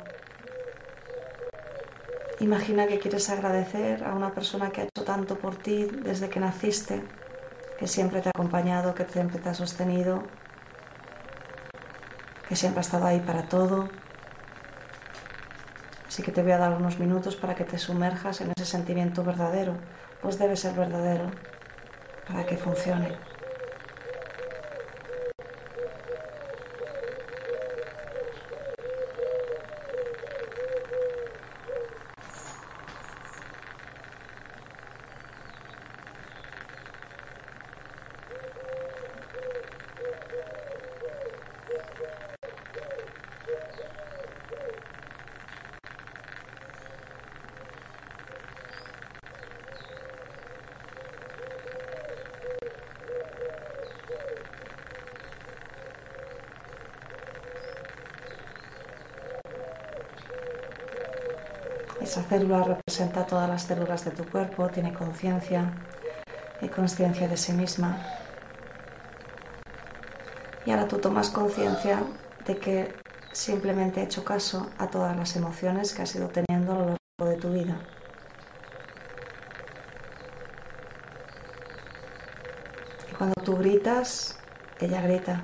Imagina 2.39 2.87
que 2.87 2.99
quieres 2.99 3.29
agradecer 3.29 4.03
a 4.03 4.13
una 4.15 4.31
persona 4.31 4.71
que 4.71 4.81
ha 4.81 4.83
hecho 4.85 5.03
tanto 5.03 5.37
por 5.37 5.55
ti 5.55 5.85
desde 5.85 6.29
que 6.29 6.39
naciste, 6.39 7.03
que 7.77 7.87
siempre 7.87 8.21
te 8.21 8.29
ha 8.29 8.31
acompañado, 8.35 8.95
que 8.95 9.05
siempre 9.05 9.39
te 9.39 9.49
ha 9.49 9.53
sostenido, 9.53 10.23
que 12.47 12.55
siempre 12.55 12.79
ha 12.79 12.81
estado 12.81 13.05
ahí 13.05 13.19
para 13.19 13.43
todo, 13.43 13.89
Así 16.11 16.23
que 16.23 16.33
te 16.33 16.43
voy 16.43 16.51
a 16.51 16.57
dar 16.57 16.73
unos 16.73 16.99
minutos 16.99 17.37
para 17.37 17.55
que 17.55 17.63
te 17.63 17.77
sumerjas 17.77 18.41
en 18.41 18.51
ese 18.57 18.65
sentimiento 18.65 19.23
verdadero, 19.23 19.75
pues 20.21 20.37
debe 20.37 20.57
ser 20.57 20.73
verdadero 20.73 21.31
para 22.27 22.45
que 22.45 22.57
funcione. 22.57 23.15
Esa 62.11 62.23
célula 62.23 62.61
representa 62.61 63.25
todas 63.25 63.47
las 63.47 63.61
células 63.63 64.03
de 64.03 64.11
tu 64.11 64.25
cuerpo, 64.25 64.67
tiene 64.67 64.93
conciencia 64.93 65.71
y 66.61 66.67
conciencia 66.67 67.25
de 67.29 67.37
sí 67.37 67.53
misma. 67.53 67.97
Y 70.65 70.71
ahora 70.71 70.89
tú 70.89 70.97
tomas 70.97 71.29
conciencia 71.29 72.03
de 72.45 72.57
que 72.57 72.93
simplemente 73.31 74.01
he 74.01 74.03
hecho 74.03 74.25
caso 74.25 74.67
a 74.77 74.87
todas 74.87 75.15
las 75.15 75.37
emociones 75.37 75.93
que 75.93 76.01
has 76.01 76.13
ido 76.13 76.27
teniendo 76.27 76.73
a 76.73 76.75
lo 76.75 76.85
largo 76.87 77.33
de 77.33 77.37
tu 77.37 77.53
vida. 77.53 77.77
Y 83.09 83.15
cuando 83.15 83.41
tú 83.41 83.55
gritas, 83.55 84.37
ella 84.81 85.01
grita. 85.01 85.41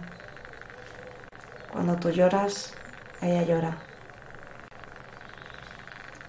Cuando 1.71 1.95
tú 1.95 2.09
lloras, 2.09 2.73
ella 3.21 3.43
llora. 3.43 3.86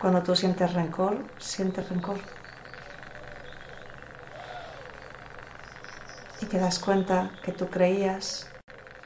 Cuando 0.00 0.22
tú 0.22 0.36
sientes 0.36 0.72
rencor, 0.74 1.18
sientes 1.38 1.88
rencor. 1.88 2.18
Y 6.40 6.46
te 6.46 6.58
das 6.58 6.78
cuenta 6.78 7.32
que 7.42 7.50
tú 7.50 7.68
creías 7.68 8.48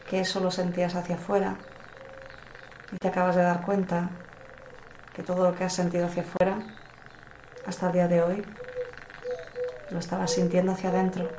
que 0.09 0.21
eso 0.21 0.41
lo 0.41 0.51
sentías 0.51 0.95
hacia 0.95 1.15
afuera 1.15 1.57
y 2.93 2.99
te 2.99 3.09
acabas 3.09 3.37
de 3.37 3.43
dar 3.43 3.63
cuenta 3.63 4.11
que 5.15 5.23
todo 5.23 5.45
lo 5.45 5.57
que 5.57 5.65
has 5.65 5.73
sentido 5.73 6.07
hacia 6.07 6.23
afuera 6.23 6.59
hasta 7.67 7.87
el 7.87 7.93
día 7.93 8.09
de 8.09 8.23
hoy 8.23 8.45
lo 9.91 9.99
estabas 9.99 10.31
sintiendo 10.33 10.73
hacia 10.73 10.91
adentro. 10.91 11.31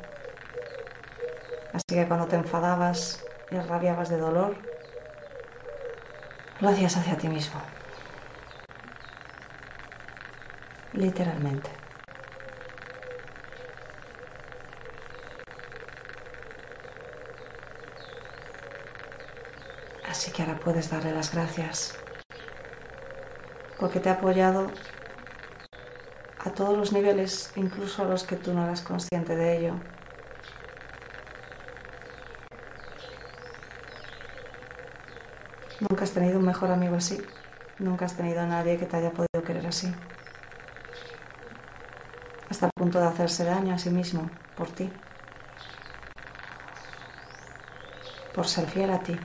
Así 1.72 1.94
que 1.94 2.08
cuando 2.08 2.26
te 2.26 2.34
enfadabas 2.36 3.24
y 3.52 3.56
rabiabas 3.56 4.08
de 4.08 4.16
dolor, 4.16 4.56
lo 6.60 6.68
hacías 6.68 6.96
hacia 6.96 7.16
ti 7.16 7.28
mismo. 7.28 7.60
Literalmente. 10.94 11.68
Así 20.08 20.30
que 20.30 20.42
ahora 20.42 20.58
puedes 20.58 20.90
darle 20.90 21.12
las 21.12 21.32
gracias 21.32 21.98
porque 23.78 24.00
te 24.00 24.08
ha 24.08 24.12
apoyado 24.12 24.70
a 26.38 26.50
todos 26.50 26.78
los 26.78 26.92
niveles, 26.92 27.50
incluso 27.56 28.02
a 28.02 28.06
los 28.06 28.24
que 28.24 28.36
tú 28.36 28.54
no 28.54 28.64
eras 28.64 28.80
consciente 28.80 29.34
de 29.34 29.58
ello. 29.58 29.74
Nunca 35.80 36.04
has 36.04 36.12
tenido 36.12 36.38
un 36.38 36.46
mejor 36.46 36.70
amigo 36.70 36.94
así. 36.94 37.20
Nunca 37.78 38.04
has 38.04 38.16
tenido 38.16 38.40
a 38.40 38.46
nadie 38.46 38.78
que 38.78 38.86
te 38.86 38.96
haya 38.96 39.10
podido 39.10 39.42
querer 39.44 39.66
así. 39.66 39.92
Hasta 42.54 42.66
el 42.66 42.72
punto 42.72 43.00
de 43.00 43.06
hacerse 43.06 43.44
daño 43.44 43.74
a 43.74 43.78
sí 43.78 43.90
mismo 43.90 44.30
por 44.56 44.68
ti. 44.68 44.88
Por 48.32 48.46
ser 48.46 48.68
fiel 48.68 48.90
a 48.92 49.00
ti. 49.00 49.18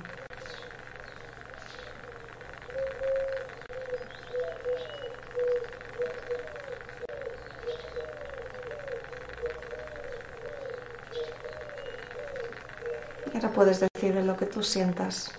Ahora 13.35 13.49
puedes 13.53 13.79
decirle 13.79 14.23
lo 14.23 14.35
que 14.35 14.47
tú 14.47 14.63
sientas. 14.63 15.31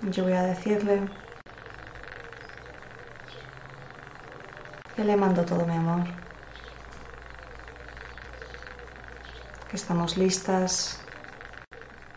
Yo 0.00 0.24
voy 0.24 0.32
a 0.32 0.44
decirle 0.44 1.02
que 5.00 5.06
le 5.06 5.16
mando 5.16 5.46
todo 5.46 5.64
mi 5.64 5.74
amor, 5.74 6.04
que 9.70 9.76
estamos 9.76 10.18
listas 10.18 11.00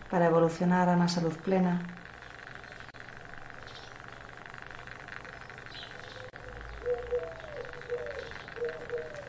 para 0.09 0.25
evolucionar 0.25 0.89
a 0.89 0.91
una 0.91 1.07
salud 1.07 1.33
plena. 1.37 1.81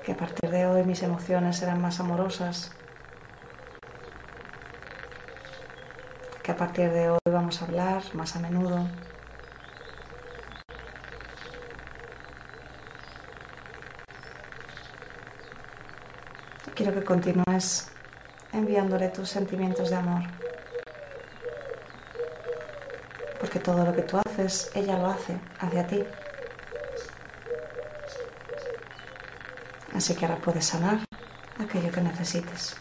Que 0.04 0.10
a 0.10 0.16
partir 0.16 0.50
de 0.50 0.66
hoy 0.66 0.82
mis 0.82 1.04
emociones 1.04 1.56
serán 1.58 1.80
más 1.80 2.00
amorosas. 2.00 2.72
Que 6.42 6.50
a 6.50 6.56
partir 6.56 6.90
de 6.90 7.10
hoy 7.10 7.20
vamos 7.30 7.62
a 7.62 7.66
hablar 7.66 8.02
más 8.14 8.34
a 8.34 8.40
menudo. 8.40 8.88
Quiero 16.74 16.92
que 16.92 17.04
continúes 17.04 17.86
enviándole 18.52 19.08
tus 19.08 19.28
sentimientos 19.28 19.90
de 19.90 19.96
amor. 19.96 20.22
Porque 23.38 23.60
todo 23.60 23.84
lo 23.84 23.94
que 23.94 24.02
tú 24.02 24.18
haces, 24.18 24.72
ella 24.74 24.98
lo 24.98 25.06
hace 25.06 25.38
hacia 25.60 25.86
ti. 25.86 26.04
Así 29.94 30.16
que 30.16 30.26
ahora 30.26 30.40
puedes 30.40 30.66
sanar 30.66 30.98
aquello 31.60 31.92
que 31.92 32.00
necesites. 32.00 32.76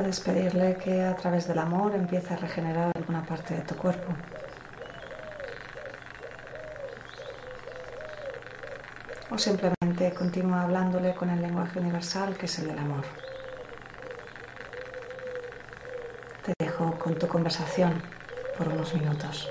Puedes 0.00 0.20
pedirle 0.20 0.78
que 0.82 1.02
a 1.02 1.14
través 1.14 1.46
del 1.46 1.58
amor 1.58 1.94
empiece 1.94 2.32
a 2.32 2.36
regenerar 2.38 2.90
alguna 2.96 3.22
parte 3.22 3.52
de 3.52 3.60
tu 3.60 3.76
cuerpo. 3.76 4.14
O 9.30 9.36
simplemente 9.36 10.14
continúa 10.14 10.62
hablándole 10.62 11.14
con 11.14 11.28
el 11.28 11.42
lenguaje 11.42 11.78
universal 11.78 12.34
que 12.38 12.46
es 12.46 12.58
el 12.60 12.68
del 12.68 12.78
amor. 12.78 13.04
Te 16.46 16.54
dejo 16.58 16.98
con 16.98 17.18
tu 17.18 17.28
conversación 17.28 18.00
por 18.56 18.68
unos 18.68 18.94
minutos. 18.94 19.50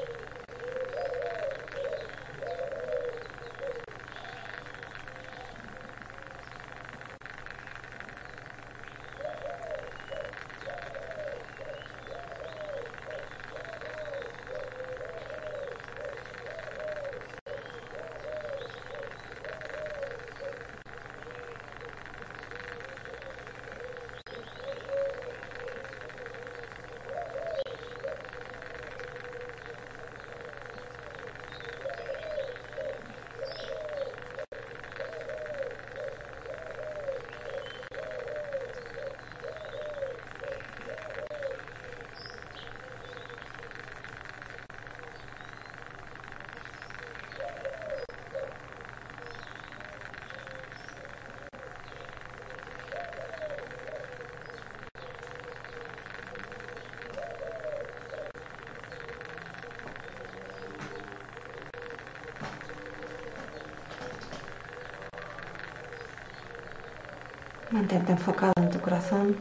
Mantente 67.79 68.11
enfocado 68.11 68.51
en 68.57 68.69
tu 68.71 68.81
corazón. 68.81 69.37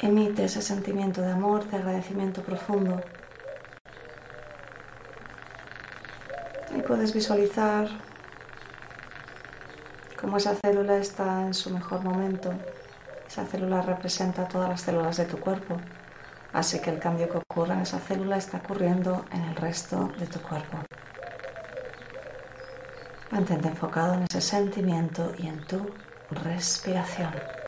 Emite 0.00 0.46
ese 0.46 0.60
sentimiento 0.60 1.22
de 1.22 1.30
amor, 1.30 1.64
de 1.70 1.76
agradecimiento 1.76 2.42
profundo. 2.42 3.00
Y 6.76 6.82
puedes 6.82 7.14
visualizar 7.14 7.86
cómo 10.20 10.38
esa 10.38 10.56
célula 10.56 10.96
está 10.96 11.42
en 11.42 11.54
su 11.54 11.70
mejor 11.70 12.02
momento. 12.02 12.52
Esa 13.28 13.46
célula 13.46 13.82
representa 13.82 14.48
todas 14.48 14.68
las 14.68 14.80
células 14.80 15.16
de 15.18 15.26
tu 15.26 15.38
cuerpo. 15.38 15.76
Así 16.52 16.80
que 16.80 16.90
el 16.90 16.98
cambio 16.98 17.28
que 17.28 17.38
ocurra 17.38 17.74
en 17.74 17.82
esa 17.82 18.00
célula 18.00 18.36
está 18.36 18.56
ocurriendo 18.56 19.26
en 19.30 19.42
el 19.44 19.54
resto 19.54 20.10
de 20.18 20.26
tu 20.26 20.40
cuerpo. 20.40 20.78
Mantente 23.30 23.68
enfocado 23.68 24.14
en 24.14 24.24
ese 24.24 24.40
sentimiento 24.40 25.32
y 25.38 25.46
en 25.46 25.64
tu 25.66 25.86
respiración. 26.30 27.65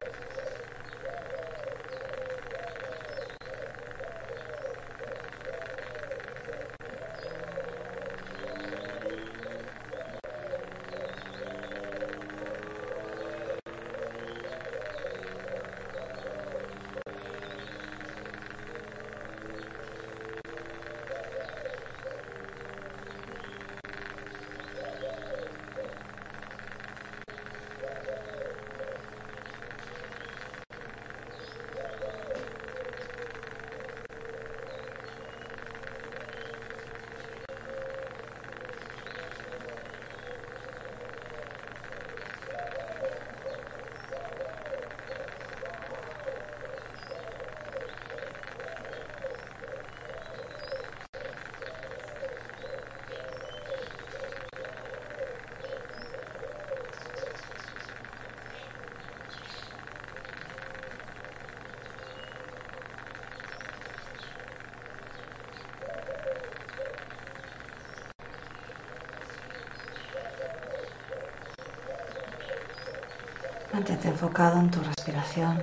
Mantente 73.79 74.09
enfocado 74.09 74.59
en 74.59 74.73
tu 74.73 74.81
respiración. 74.83 75.63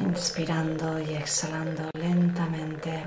Inspirando 0.00 0.98
y 0.98 1.14
exhalando 1.14 1.90
lentamente, 1.92 3.04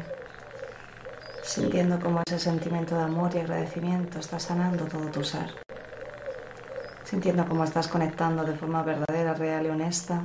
sintiendo 1.42 2.00
cómo 2.00 2.22
ese 2.28 2.38
sentimiento 2.38 2.96
de 2.96 3.02
amor 3.02 3.32
y 3.34 3.40
agradecimiento 3.40 4.20
está 4.20 4.38
sanando 4.38 4.86
todo 4.86 5.08
tu 5.08 5.24
ser. 5.24 5.50
Sintiendo 7.04 7.48
cómo 7.48 7.64
estás 7.64 7.88
conectando 7.88 8.44
de 8.44 8.54
forma 8.54 8.84
verdadera, 8.84 9.34
real 9.34 9.66
y 9.66 9.70
honesta 9.70 10.22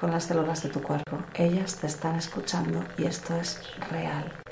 con 0.00 0.10
las 0.10 0.24
células 0.24 0.62
de 0.62 0.70
tu 0.70 0.82
cuerpo. 0.82 1.18
Ellas 1.34 1.76
te 1.76 1.86
están 1.86 2.16
escuchando 2.16 2.82
y 2.96 3.04
esto 3.04 3.36
es 3.36 3.60
real. 3.90 4.43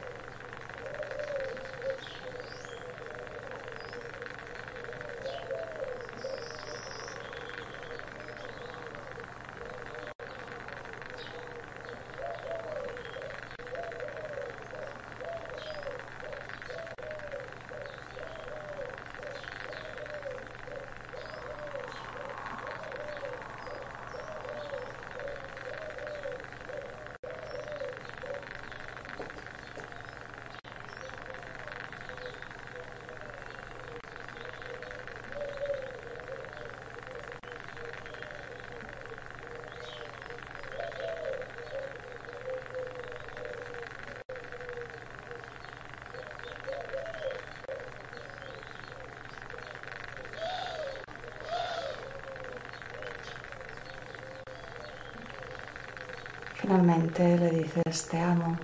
Finalmente 56.62 57.37
le 57.38 57.51
dices, 57.51 58.07
te 58.09 58.20
amo, 58.20 58.57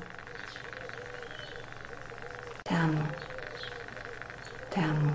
te 2.62 2.72
amo, 2.72 3.02
te 4.70 4.80
amo. 4.80 5.14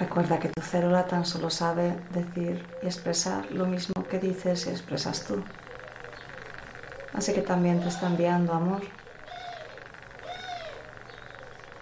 Recuerda 0.00 0.40
que 0.40 0.48
tu 0.48 0.62
célula 0.62 1.06
tan 1.06 1.26
solo 1.26 1.50
sabe 1.50 1.98
decir 2.12 2.66
y 2.82 2.86
expresar 2.86 3.50
lo 3.50 3.66
mismo 3.66 4.08
que 4.08 4.18
dices 4.18 4.66
y 4.66 4.70
expresas 4.70 5.26
tú. 5.26 5.44
Así 7.12 7.34
que 7.34 7.42
también 7.42 7.82
te 7.82 7.88
está 7.88 8.06
enviando 8.06 8.54
amor. 8.54 8.80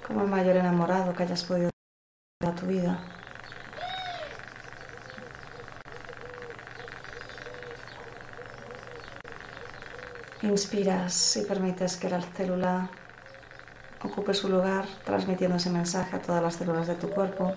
Como 0.05 0.23
el 0.23 0.29
mayor 0.29 0.57
enamorado 0.57 1.15
que 1.15 1.23
hayas 1.23 1.45
podido 1.45 1.71
a 2.45 2.51
tu 2.51 2.67
vida. 2.67 2.99
Inspiras 10.47 11.37
y 11.39 11.43
permites 11.43 11.97
que 11.97 12.09
la 12.09 12.23
célula 12.23 12.89
ocupe 14.01 14.33
su 14.33 14.49
lugar, 14.49 14.87
transmitiendo 15.05 15.57
ese 15.57 15.71
mensaje 15.71 16.15
a 16.15 16.23
todas 16.23 16.41
las 16.41 16.55
células 16.55 16.87
de 16.87 16.95
tu 16.95 17.11
cuerpo. 17.11 17.53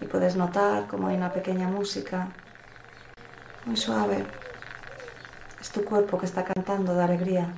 Y 0.00 0.06
puedes 0.06 0.34
notar 0.34 0.88
como 0.88 1.06
hay 1.06 1.16
una 1.16 1.32
pequeña 1.32 1.68
música 1.68 2.26
muy 3.64 3.76
suave. 3.76 4.26
Es 5.60 5.70
tu 5.70 5.84
cuerpo 5.84 6.18
que 6.18 6.26
está 6.26 6.44
cantando 6.44 6.96
de 6.96 7.04
alegría. 7.04 7.48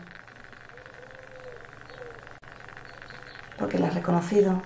Porque 3.59 3.79
la 3.79 3.87
has 3.87 3.95
reconocido 3.95 4.61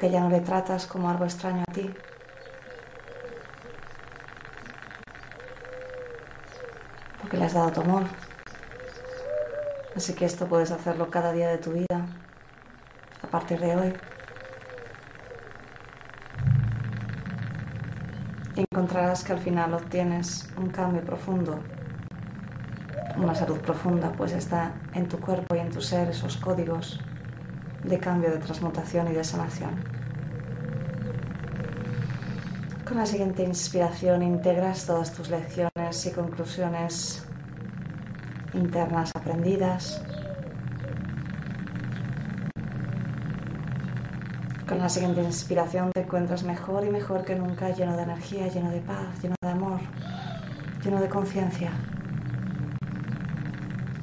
porque 0.00 0.14
ya 0.14 0.20
no 0.22 0.30
le 0.30 0.40
tratas 0.40 0.86
como 0.86 1.10
algo 1.10 1.26
extraño 1.26 1.62
a 1.68 1.72
ti. 1.74 1.90
Porque 7.20 7.36
le 7.36 7.44
has 7.44 7.52
dado 7.52 7.70
tu 7.70 7.82
amor. 7.82 8.04
Así 9.94 10.14
que 10.14 10.24
esto 10.24 10.46
puedes 10.46 10.70
hacerlo 10.70 11.10
cada 11.10 11.32
día 11.32 11.50
de 11.50 11.58
tu 11.58 11.72
vida, 11.72 12.06
a 13.22 13.26
partir 13.26 13.60
de 13.60 13.76
hoy. 13.76 13.92
Y 18.56 18.64
encontrarás 18.72 19.22
que 19.22 19.34
al 19.34 19.40
final 19.40 19.74
obtienes 19.74 20.48
un 20.56 20.70
cambio 20.70 21.02
profundo, 21.02 21.60
una 23.18 23.34
salud 23.34 23.58
profunda, 23.58 24.12
pues 24.12 24.32
está 24.32 24.72
en 24.94 25.10
tu 25.10 25.20
cuerpo 25.20 25.56
y 25.56 25.58
en 25.58 25.68
tu 25.68 25.82
ser 25.82 26.08
esos 26.08 26.38
códigos 26.38 27.00
de 27.84 27.98
cambio, 27.98 28.30
de 28.30 28.38
transmutación 28.38 29.08
y 29.08 29.12
de 29.12 29.24
sanación. 29.24 29.70
Con 32.86 32.98
la 32.98 33.06
siguiente 33.06 33.44
inspiración 33.44 34.22
integras 34.22 34.84
todas 34.84 35.12
tus 35.12 35.30
lecciones 35.30 36.06
y 36.06 36.10
conclusiones 36.10 37.24
internas 38.52 39.12
aprendidas. 39.14 40.02
Con 44.68 44.78
la 44.78 44.88
siguiente 44.88 45.22
inspiración 45.22 45.92
te 45.92 46.00
encuentras 46.00 46.42
mejor 46.42 46.84
y 46.84 46.90
mejor 46.90 47.24
que 47.24 47.36
nunca, 47.36 47.70
lleno 47.70 47.96
de 47.96 48.02
energía, 48.02 48.48
lleno 48.48 48.70
de 48.70 48.80
paz, 48.80 49.22
lleno 49.22 49.36
de 49.40 49.48
amor, 49.48 49.80
lleno 50.84 51.00
de 51.00 51.08
conciencia. 51.08 51.70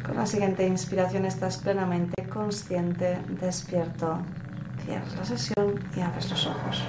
Con 0.07 0.15
la 0.15 0.25
siguiente 0.25 0.65
inspiración 0.65 1.25
estás 1.25 1.57
plenamente 1.57 2.23
consciente, 2.29 3.19
despierto. 3.41 4.19
Cierras 4.85 5.15
la 5.17 5.25
sesión 5.25 5.81
y 5.97 5.99
abres 5.99 6.29
los 6.29 6.47
ojos. 6.47 6.81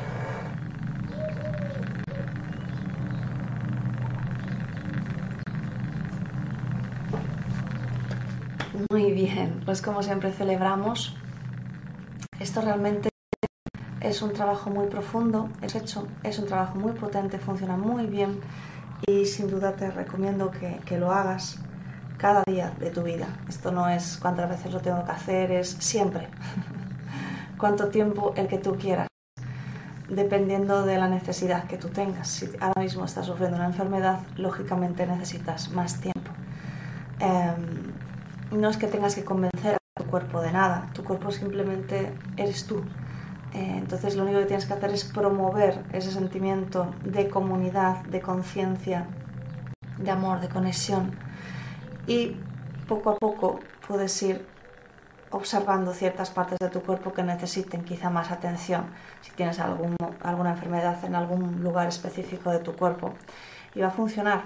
Muy 8.89 9.11
bien, 9.11 9.63
pues 9.65 9.83
como 9.83 10.05
siempre 10.05 10.31
celebramos. 10.31 11.17
Esto 12.39 12.61
realmente 12.61 13.09
es 14.01 14.23
un 14.23 14.33
trabajo 14.33 14.71
muy 14.71 14.87
profundo, 14.87 15.49
es 15.61 15.75
hecho, 15.75 16.07
es 16.23 16.39
un 16.39 16.47
trabajo 16.47 16.79
muy 16.79 16.93
potente, 16.93 17.39
funciona 17.39 17.77
muy 17.77 18.07
bien 18.07 18.41
y 19.09 19.25
sin 19.27 19.51
duda 19.51 19.73
te 19.73 19.91
recomiendo 19.91 20.53
que, 20.53 20.79
que 20.87 20.99
lo 20.99 21.11
hagas 21.11 21.59
cada 22.19 22.43
día 22.47 22.73
de 22.79 22.91
tu 22.91 23.03
vida. 23.03 23.29
Esto 23.49 23.71
no 23.71 23.89
es 23.89 24.19
cuántas 24.21 24.51
veces 24.51 24.73
lo 24.73 24.81
tengo 24.81 25.05
que 25.05 25.13
hacer, 25.13 25.53
es 25.53 25.71
siempre. 25.79 26.29
Cuánto 27.59 27.89
tiempo 27.89 28.35
el 28.37 28.47
que 28.47 28.59
tú 28.59 28.77
quieras, 28.77 29.09
dependiendo 30.09 30.85
de 30.85 30.97
la 30.97 31.09
necesidad 31.09 31.65
que 31.65 31.77
tú 31.77 31.89
tengas. 31.89 32.29
Si 32.29 32.49
ahora 32.61 32.83
mismo 32.83 33.05
estás 33.05 33.27
sufriendo 33.27 33.57
una 33.57 33.67
enfermedad, 33.67 34.21
lógicamente 34.37 35.07
necesitas 35.07 35.71
más 35.71 36.01
tiempo. 36.01 36.31
Em, 37.19 38.59
no 38.61 38.69
es 38.69 38.77
que 38.77 38.87
tengas 38.87 39.17
que 39.17 39.25
convencer 39.25 39.75
a 39.75 40.01
tu 40.03 40.09
cuerpo 40.09 40.41
de 40.41 40.53
nada, 40.53 40.89
tu 40.93 41.03
cuerpo 41.03 41.33
simplemente 41.33 42.13
eres 42.37 42.67
tú. 42.67 42.85
Eh, 43.55 43.75
entonces 43.79 44.15
lo 44.15 44.23
único 44.23 44.39
que 44.39 44.47
tienes 44.47 44.67
que 44.67 44.75
hacer 44.75 44.91
es 44.91 45.05
promover 45.05 45.83
ese 45.93 46.13
sentimiento 46.13 46.95
de 47.05 47.29
comunidad, 47.29 48.05
de 48.05 48.21
conciencia, 48.21 49.07
de 49.99 50.11
amor, 50.13 50.41
de 50.41 50.49
conexión 50.49 51.28
y 52.09 52.35
poco 52.89 53.11
a 53.11 53.17
poco 53.17 53.61
puedes 53.87 54.21
ir 54.23 54.45
observando 55.31 55.93
ciertas 55.93 56.31
partes 56.31 56.59
de 56.59 56.71
tu 56.71 56.81
cuerpo 56.81 57.13
que 57.13 57.23
necesiten 57.23 57.85
quizá 57.85 58.09
más 58.09 58.31
atención, 58.31 58.87
si 59.21 59.31
tienes 59.33 59.61
alguna 59.61 60.51
enfermedad 60.51 61.05
en 61.05 61.15
algún 61.15 61.63
lugar 61.63 61.87
específico 61.87 62.51
de 62.51 62.61
tu 62.61 62.75
cuerpo. 62.75 63.13
Y 63.75 63.81
va 63.81 63.89
a 63.89 63.91
funcionar. 63.91 64.45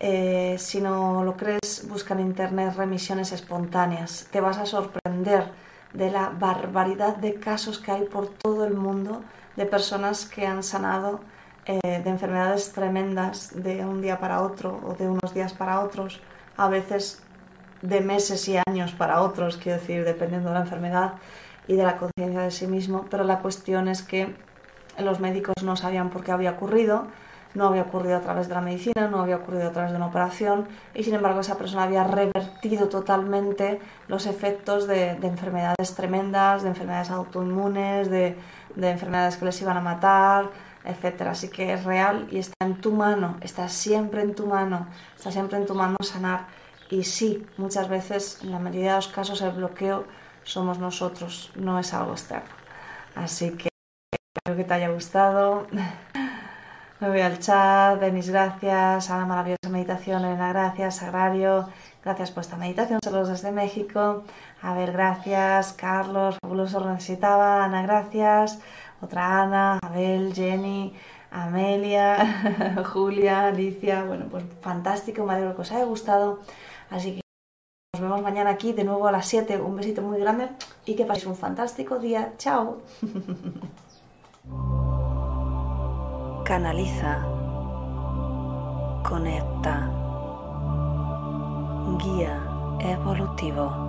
Eh, 0.00 0.56
si 0.58 0.80
no 0.80 1.24
lo 1.24 1.36
crees, 1.36 1.86
busca 1.88 2.14
en 2.14 2.20
internet 2.20 2.74
remisiones 2.74 3.32
espontáneas. 3.32 4.26
Te 4.30 4.40
vas 4.40 4.56
a 4.56 4.64
sorprender 4.64 5.52
de 5.92 6.10
la 6.10 6.30
barbaridad 6.30 7.16
de 7.16 7.34
casos 7.34 7.78
que 7.78 7.92
hay 7.92 8.04
por 8.04 8.28
todo 8.28 8.64
el 8.64 8.74
mundo 8.74 9.22
de 9.56 9.66
personas 9.66 10.24
que 10.24 10.46
han 10.46 10.62
sanado 10.62 11.20
eh, 11.66 11.80
de 11.82 12.08
enfermedades 12.08 12.72
tremendas 12.72 13.50
de 13.54 13.84
un 13.84 14.00
día 14.00 14.18
para 14.18 14.42
otro 14.42 14.80
o 14.86 14.94
de 14.94 15.08
unos 15.08 15.34
días 15.34 15.52
para 15.52 15.80
otros 15.80 16.20
a 16.58 16.68
veces 16.68 17.22
de 17.80 18.00
meses 18.00 18.46
y 18.48 18.58
años 18.66 18.92
para 18.92 19.22
otros, 19.22 19.56
quiero 19.56 19.80
decir, 19.80 20.04
dependiendo 20.04 20.50
de 20.50 20.56
la 20.56 20.60
enfermedad. 20.62 21.14
y 21.68 21.76
de 21.76 21.82
la 21.82 21.98
conciencia 21.98 22.40
de 22.40 22.50
sí 22.50 22.66
mismo, 22.66 23.04
pero 23.10 23.24
la 23.24 23.40
cuestión 23.40 23.88
es 23.88 24.00
que 24.02 24.34
los 24.98 25.20
médicos 25.20 25.54
no 25.62 25.76
sabían 25.76 26.08
por 26.08 26.24
qué 26.24 26.32
había 26.32 26.52
ocurrido, 26.52 27.08
no 27.54 27.66
había 27.66 27.82
ocurrido 27.82 28.16
a 28.16 28.20
través 28.20 28.48
de 28.48 28.54
la 28.54 28.60
medicina, 28.60 29.08
no 29.08 29.20
había 29.20 29.36
ocurrido 29.36 29.68
a 29.68 29.72
través 29.72 29.90
de 29.90 29.96
una 29.96 30.06
operación 30.06 30.66
y 30.94 31.04
sin 31.04 31.14
embargo 31.14 31.40
esa 31.40 31.56
persona 31.56 31.84
había 31.84 32.04
revertido 32.04 32.88
totalmente 32.88 33.80
los 34.06 34.26
efectos 34.26 34.86
de, 34.86 35.10
enfermedades 35.10 35.94
tremendas, 35.94 36.62
de 36.62 36.68
enfermedades 36.68 37.10
autoinmunes, 37.10 38.10
de, 38.10 38.36
de 38.74 38.90
enfermedades 38.90 39.36
que 39.36 39.44
les 39.44 39.60
iban 39.60 39.76
a 39.76 39.80
matar, 39.80 40.50
etcétera. 40.88 41.32
Así 41.32 41.48
que 41.48 41.72
es 41.72 41.84
real 41.84 42.26
y 42.30 42.38
está 42.38 42.64
en 42.64 42.80
tu 42.80 42.92
mano, 42.92 43.36
está 43.42 43.68
siempre 43.68 44.22
en 44.22 44.34
tu 44.34 44.46
mano, 44.46 44.88
está 45.16 45.30
siempre 45.30 45.58
en 45.58 45.66
tu 45.66 45.74
mano 45.74 45.96
sanar. 46.02 46.46
Y 46.90 47.04
sí, 47.04 47.46
muchas 47.58 47.88
veces, 47.88 48.40
en 48.42 48.50
la 48.52 48.58
mayoría 48.58 48.92
de 48.92 48.96
los 48.96 49.08
casos, 49.08 49.42
el 49.42 49.52
bloqueo 49.52 50.06
somos 50.42 50.78
nosotros, 50.78 51.52
no 51.54 51.78
es 51.78 51.92
algo 51.92 52.12
externo. 52.12 52.48
Así 53.14 53.50
que 53.50 53.68
espero 54.12 54.56
que 54.56 54.64
te 54.64 54.74
haya 54.74 54.88
gustado. 54.88 55.66
Me 57.00 57.08
voy 57.10 57.20
al 57.20 57.38
chat. 57.38 58.00
Denis, 58.00 58.30
gracias. 58.30 59.10
A 59.10 59.18
la 59.18 59.26
maravillosa 59.26 59.68
meditación, 59.70 60.24
Elena, 60.24 60.48
gracias. 60.48 60.96
Sagrario, 60.96 61.68
gracias 62.02 62.32
por 62.32 62.40
esta 62.40 62.56
meditación. 62.56 62.98
Saludos 63.04 63.28
desde 63.28 63.52
México. 63.52 64.24
A 64.62 64.74
ver, 64.74 64.92
gracias. 64.92 65.74
Carlos, 65.74 66.38
fabuloso, 66.42 66.80
lo 66.80 66.92
necesitaba. 66.92 67.64
Ana, 67.64 67.82
gracias. 67.82 68.58
Otra 69.00 69.42
Ana, 69.42 69.78
Abel, 69.82 70.34
Jenny, 70.34 70.92
Amelia, 71.30 72.82
Julia, 72.92 73.48
Alicia. 73.48 74.04
Bueno, 74.04 74.26
pues 74.30 74.44
fantástico. 74.60 75.24
Me 75.24 75.34
alegro 75.34 75.54
que 75.54 75.62
os 75.62 75.72
haya 75.72 75.84
gustado. 75.84 76.40
Así 76.90 77.16
que 77.16 77.20
nos 77.94 78.02
vemos 78.02 78.22
mañana 78.22 78.50
aquí 78.50 78.72
de 78.72 78.84
nuevo 78.84 79.06
a 79.06 79.12
las 79.12 79.26
7. 79.26 79.60
Un 79.60 79.76
besito 79.76 80.02
muy 80.02 80.18
grande 80.18 80.48
y 80.86 80.94
que 80.94 81.04
paséis 81.04 81.26
un 81.26 81.36
fantástico 81.36 81.98
día. 81.98 82.32
Chao. 82.38 82.78
Canaliza. 86.44 87.24
Conecta. 89.08 89.90
Guía 91.98 92.42
evolutivo. 92.80 93.86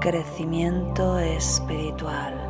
Crecimiento 0.00 1.18
espiritual. 1.18 2.49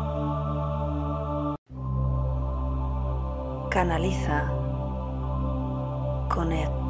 Canaliza, 3.71 4.51
conecta 6.27 6.81